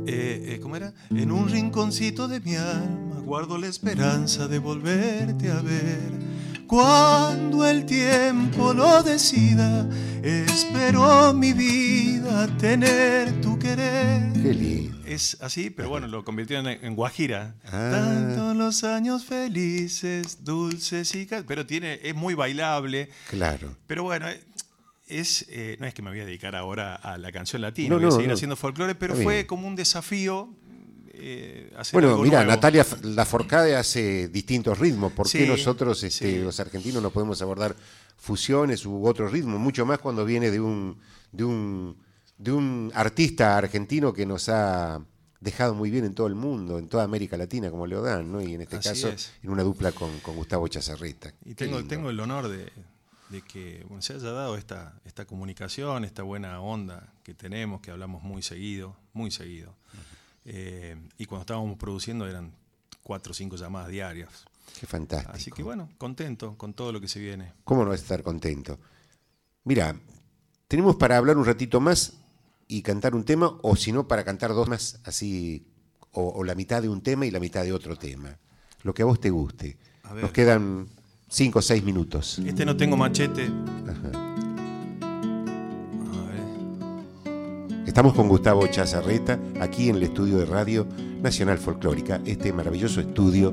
[0.06, 0.92] Eh, eh, ¿Cómo era?
[1.10, 6.31] En un rinconcito de mi alma guardo la esperanza de volverte a ver.
[6.72, 9.86] Cuando el tiempo lo decida,
[10.22, 14.32] espero mi vida tener tu querer.
[14.32, 14.96] Qué lindo.
[15.06, 17.56] Es así, pero bueno, lo convirtieron en, en guajira.
[17.66, 23.10] Ah, Tantos los años felices, dulces y Pero tiene, es muy bailable.
[23.28, 23.76] claro.
[23.86, 24.26] Pero bueno,
[25.06, 27.96] es, eh, no es que me voy a dedicar ahora a la canción latina, No,
[28.00, 28.32] voy a seguir no.
[28.34, 29.46] haciendo folclore, pero Está fue bien.
[29.46, 30.48] como un desafío
[31.24, 32.50] eh, hacer Bueno, algo mira, nuevo.
[32.52, 35.12] Natalia Laforcade hace distintos ritmos.
[35.12, 36.38] ¿Por qué Sí, nosotros, este, sí.
[36.38, 37.76] los argentinos, no podemos abordar
[38.16, 39.60] fusiones u otros ritmos?
[39.60, 40.98] Mucho más cuando viene de un,
[41.30, 41.96] de un,
[42.38, 45.00] de un artista argentino que nos ha
[45.40, 48.40] dejado muy bien en todo el mundo, en toda América Latina, como Leodán, ¿no?
[48.40, 49.32] Y en este Así caso, es.
[49.42, 51.32] en una dupla con, con Gustavo Chazarreta.
[51.44, 52.70] Y tengo, tengo el honor de,
[53.28, 57.90] de que bueno, se haya dado esta, esta comunicación, esta buena onda que tenemos, que
[57.90, 59.74] hablamos muy seguido, muy seguido.
[60.44, 62.52] Eh, y cuando estábamos produciendo eran
[63.02, 64.44] cuatro o cinco llamadas diarias.
[64.78, 65.32] Qué fantástico.
[65.34, 67.52] Así que bueno, contento con todo lo que se viene.
[67.64, 68.78] ¿Cómo no vas a estar contento?
[69.64, 69.94] Mira,
[70.68, 72.14] tenemos para hablar un ratito más
[72.66, 75.66] y cantar un tema, o si no, para cantar dos más, así,
[76.12, 78.38] o, o la mitad de un tema y la mitad de otro tema.
[78.82, 79.76] Lo que a vos te guste.
[80.04, 80.24] A ver.
[80.24, 80.88] Nos quedan
[81.28, 82.38] cinco o seis minutos.
[82.38, 83.50] Este no tengo machete.
[83.86, 84.21] Ajá.
[87.86, 90.86] Estamos con Gustavo Chazarreta, aquí en el estudio de Radio
[91.20, 93.52] Nacional Folclórica, este maravilloso estudio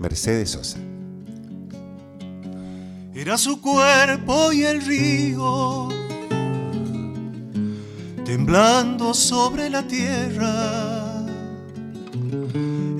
[0.00, 0.78] Mercedes Sosa.
[3.14, 5.88] Era su cuerpo y el río
[8.24, 11.26] temblando sobre la tierra.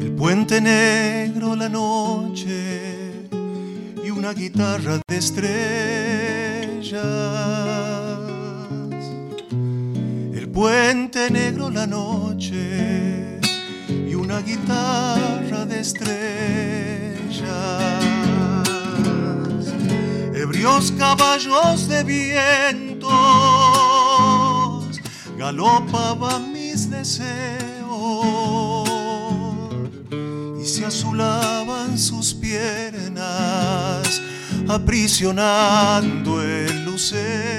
[0.01, 3.29] El puente negro, la noche
[4.03, 6.99] y una guitarra de estrellas.
[11.87, 13.39] Noche
[13.89, 17.49] y una guitarra de estrellas.
[20.35, 23.09] Ebrios caballos de vientos
[25.37, 27.29] galopaban mis deseos
[30.61, 34.20] y se azulaban sus piernas
[34.68, 37.57] aprisionando el lucero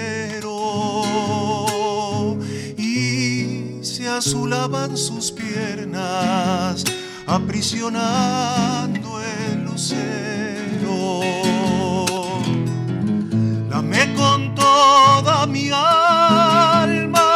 [4.19, 6.83] azulaban sus piernas
[7.25, 11.21] aprisionando el lucero
[13.69, 17.27] Dame con toda mi alma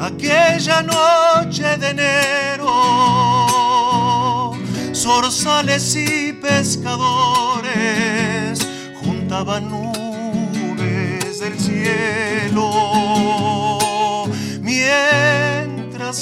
[0.00, 2.72] aquella noche de enero.
[4.94, 7.66] Zorzales y pescadores
[9.02, 13.26] juntaban nubes del cielo.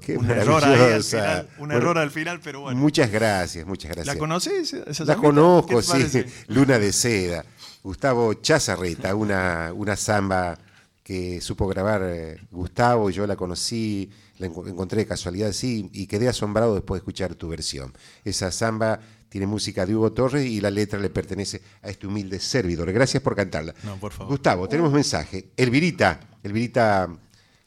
[0.00, 2.78] Qué Un error ahí al final, un Bueno, error al final, pero bueno.
[2.80, 4.14] Muchas gracias, muchas gracias.
[4.14, 4.72] ¿La conoces?
[4.72, 6.24] esa La conozco, ¿Qué te sí.
[6.48, 7.44] Luna de Seda.
[7.84, 10.58] Gustavo Chazarreta, una, una samba
[11.04, 16.06] que supo grabar eh, Gustavo, yo la conocí, la enco- encontré de casualidad, sí, y
[16.06, 17.92] quedé asombrado después de escuchar tu versión.
[18.24, 19.00] Esa samba
[19.34, 22.92] tiene música de Hugo Torres y la letra le pertenece a este humilde servidor.
[22.92, 23.74] Gracias por cantarla.
[23.82, 24.30] No, por favor.
[24.30, 25.50] Gustavo, tenemos mensaje.
[25.56, 27.08] Elvirita, Elvirita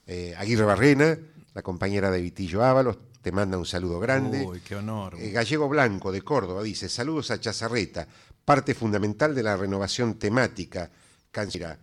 [0.06, 1.20] eh, Aguirre Barrena,
[1.54, 4.46] la compañera de Vitillo Ábalos, te manda un saludo grande.
[4.46, 5.18] Uy, qué honor.
[5.20, 8.08] Eh, Gallego Blanco de Córdoba dice, saludos a Chazarreta,
[8.46, 10.90] parte fundamental de la renovación temática,
[11.32, 11.78] canción,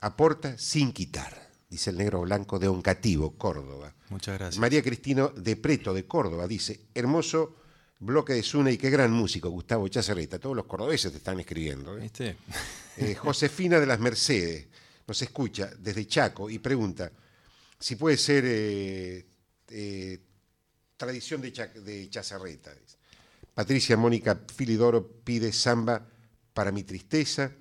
[0.00, 3.92] aporta sin quitar, dice el negro blanco de Oncativo, Córdoba.
[4.10, 4.60] Muchas gracias.
[4.60, 7.63] María Cristino de Preto de Córdoba dice, hermoso
[8.04, 11.96] bloque de Zuna y qué gran músico, Gustavo Chazarreta, todos los cordobeses te están escribiendo.
[11.96, 12.02] ¿eh?
[12.02, 12.36] ¿Viste?
[12.96, 14.66] Eh, Josefina de las Mercedes
[15.06, 17.10] nos escucha desde Chaco y pregunta
[17.78, 19.26] si puede ser eh,
[19.68, 20.20] eh,
[20.96, 22.08] tradición de, Cha- de
[22.74, 22.96] dice.
[23.54, 26.06] Patricia Mónica Filidoro pide samba
[26.52, 27.52] para mi tristeza.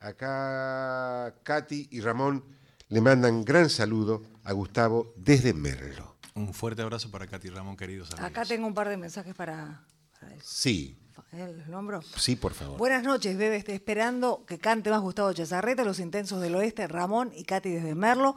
[0.00, 2.44] Acá Katy y Ramón
[2.88, 6.17] le mandan gran saludo a Gustavo desde Merlo.
[6.38, 8.30] Un fuerte abrazo para Katy Ramón, queridos amigos.
[8.30, 9.82] Acá tengo un par de mensajes para,
[10.20, 10.46] para eso.
[10.46, 10.96] Sí.
[11.32, 12.00] ¿Los nombro?
[12.16, 12.78] sí, por favor.
[12.78, 13.56] Buenas noches, Bebe.
[13.56, 17.96] Estoy esperando que cante más Gustavo Chazarreta, Los Intensos del Oeste, Ramón y Katy desde
[17.96, 18.36] Merlo.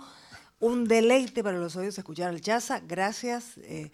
[0.59, 2.79] Un deleite para los oídos escuchar al Chaza.
[2.79, 3.57] Gracias.
[3.57, 3.91] Eh,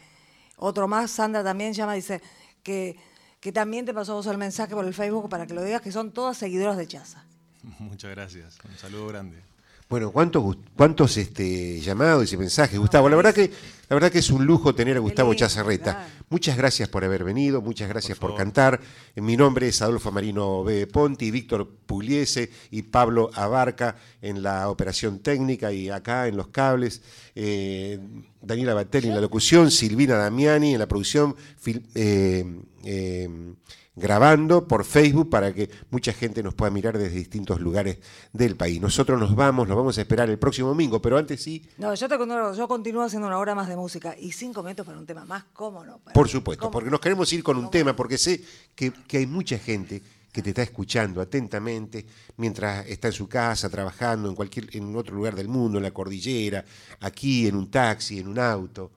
[0.55, 2.21] otro más, Sandra también llama, dice
[2.63, 2.95] que,
[3.41, 5.91] que también te pasó vos el mensaje por el Facebook para que lo digas, que
[5.91, 7.25] son todas seguidoras de Chaza.
[7.79, 8.57] Muchas gracias.
[8.63, 9.43] Un saludo grande.
[9.89, 13.07] Bueno, ¿cuántos, cuántos este, llamados y mensajes, Gustavo?
[13.07, 13.51] La verdad, que,
[13.89, 16.07] la verdad que es un lujo tener a Gustavo Chazarreta.
[16.29, 18.81] Muchas gracias por haber venido, muchas gracias por, cantar.
[19.15, 20.87] Mi nombre es Adolfo Marino B.
[20.87, 27.01] Ponti, Víctor Pugliese y Pablo Abarca en la operación técnica y acá en los cables.
[27.33, 27.97] Eh,
[28.41, 32.45] Daniela Batelli en la locución, Silvina Damiani en la producción, fil- eh,
[32.83, 33.53] eh,
[33.95, 37.97] grabando por Facebook para que mucha gente nos pueda mirar desde distintos lugares
[38.31, 38.79] del país.
[38.79, 42.07] Nosotros nos vamos, nos vamos a esperar el próximo domingo, pero antes sí, No, yo,
[42.07, 42.15] te,
[42.55, 45.45] yo continúo haciendo una hora más de música y cinco minutos para un tema más,
[45.53, 45.99] ¿cómo no?
[45.99, 46.91] Para- por supuesto, ¿cómo porque no?
[46.93, 48.43] nos queremos ir con un ¿Cómo tema, porque sé
[48.75, 50.01] que, que hay mucha gente
[50.31, 52.05] que te está escuchando atentamente
[52.35, 55.91] mientras está en su casa, trabajando en cualquier, en otro lugar del mundo, en la
[55.91, 56.63] cordillera,
[56.99, 58.91] aquí, en un taxi, en un auto.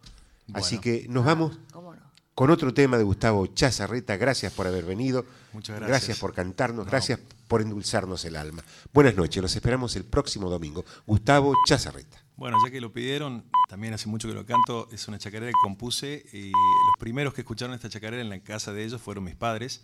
[0.53, 2.01] Así que nos vamos ¿Cómo no?
[2.35, 4.17] con otro tema de Gustavo Chazarreta.
[4.17, 5.25] Gracias por haber venido.
[5.53, 6.19] Muchas gracias.
[6.19, 6.85] por cantarnos.
[6.85, 6.91] No.
[6.91, 8.63] Gracias por endulzarnos el alma.
[8.93, 9.41] Buenas noches.
[9.43, 10.85] Los esperamos el próximo domingo.
[11.07, 12.23] Gustavo Chazarreta.
[12.41, 15.59] Bueno, ya que lo pidieron, también hace mucho que lo canto, es una chacarera que
[15.63, 19.35] compuse y los primeros que escucharon esta chacarera en la casa de ellos fueron mis
[19.37, 19.83] padres.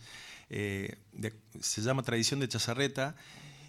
[0.49, 3.15] Eh, de- se llama Tradición de Chazarreta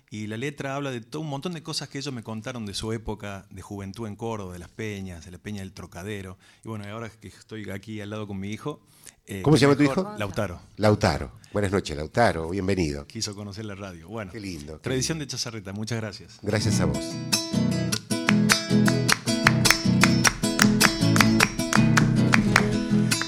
[0.10, 2.74] y la letra habla de todo un montón de cosas que ellos me contaron de
[2.74, 6.38] su época de juventud en Córdoba, de las peñas, de la peña del Trocadero.
[6.64, 8.80] Y bueno, ahora que estoy aquí al lado con mi hijo.
[9.26, 10.16] eh, ¿Cómo se llama tu hijo?
[10.18, 10.62] Lautaro.
[10.78, 11.34] Lautaro.
[11.52, 12.50] Buenas noches, Lautaro.
[12.52, 13.06] Bienvenido.
[13.06, 14.08] Quiso conocer la radio.
[14.08, 16.40] Bueno, Qué lindo, qué Tradición de Chazarreta, muchas gracias.
[16.42, 17.04] Gracias a vos.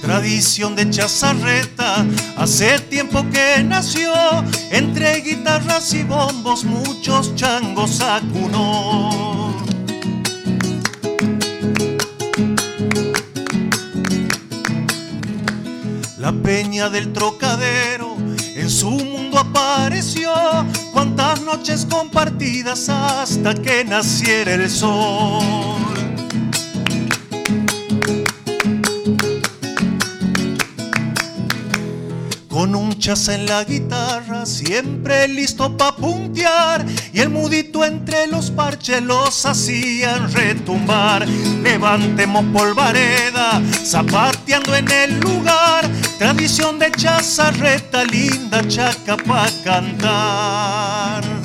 [0.10, 2.04] Tradición de chazarreta,
[2.36, 4.12] hace tiempo que nació,
[4.72, 9.56] entre guitarras y bombos muchos changos acunó.
[16.18, 18.18] La peña del trocadero
[18.56, 20.34] en su mundo apareció,
[20.92, 25.99] cuántas noches compartidas hasta que naciera el sol.
[32.60, 36.86] Con un chaza en la guitarra, siempre listo pa' puntear.
[37.14, 41.26] Y el mudito entre los parches los hacían retumbar.
[41.64, 45.90] Levantemos polvareda, zapateando en el lugar.
[46.18, 51.39] Tradición de chazarreta, linda chaca pa' cantar.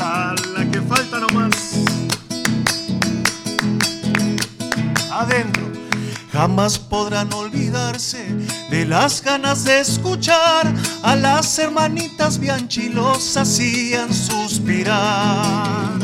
[6.35, 8.27] Jamás podrán olvidarse
[8.69, 10.67] de las ganas de escuchar
[11.05, 15.97] a las hermanitas Bianchi los hacían suspirar.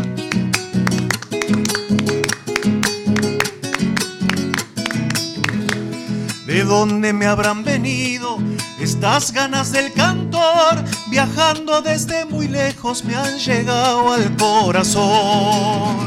[6.46, 8.38] ¿De dónde me habrán venido
[8.78, 10.84] estas ganas del cantor?
[11.10, 16.06] Viajando desde muy lejos me han llegado al corazón.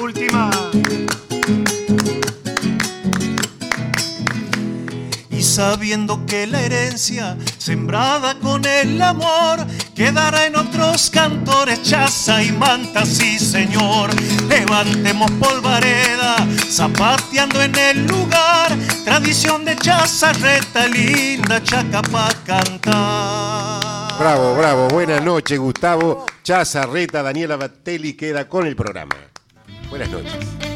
[0.00, 0.52] Última.
[5.62, 13.06] Sabiendo que la herencia sembrada con el amor quedará en otros cantores, chaza y manta,
[13.06, 14.10] sí señor.
[14.48, 16.34] Levantemos polvareda,
[16.68, 24.18] zapateando en el lugar, tradición de chazarreta, linda chaca pa' cantar.
[24.18, 24.88] Bravo, bravo.
[24.88, 27.22] Buenas noches, Gustavo Chazarreta.
[27.22, 29.14] Daniela Batelli queda con el programa.
[29.88, 30.71] Buenas noches.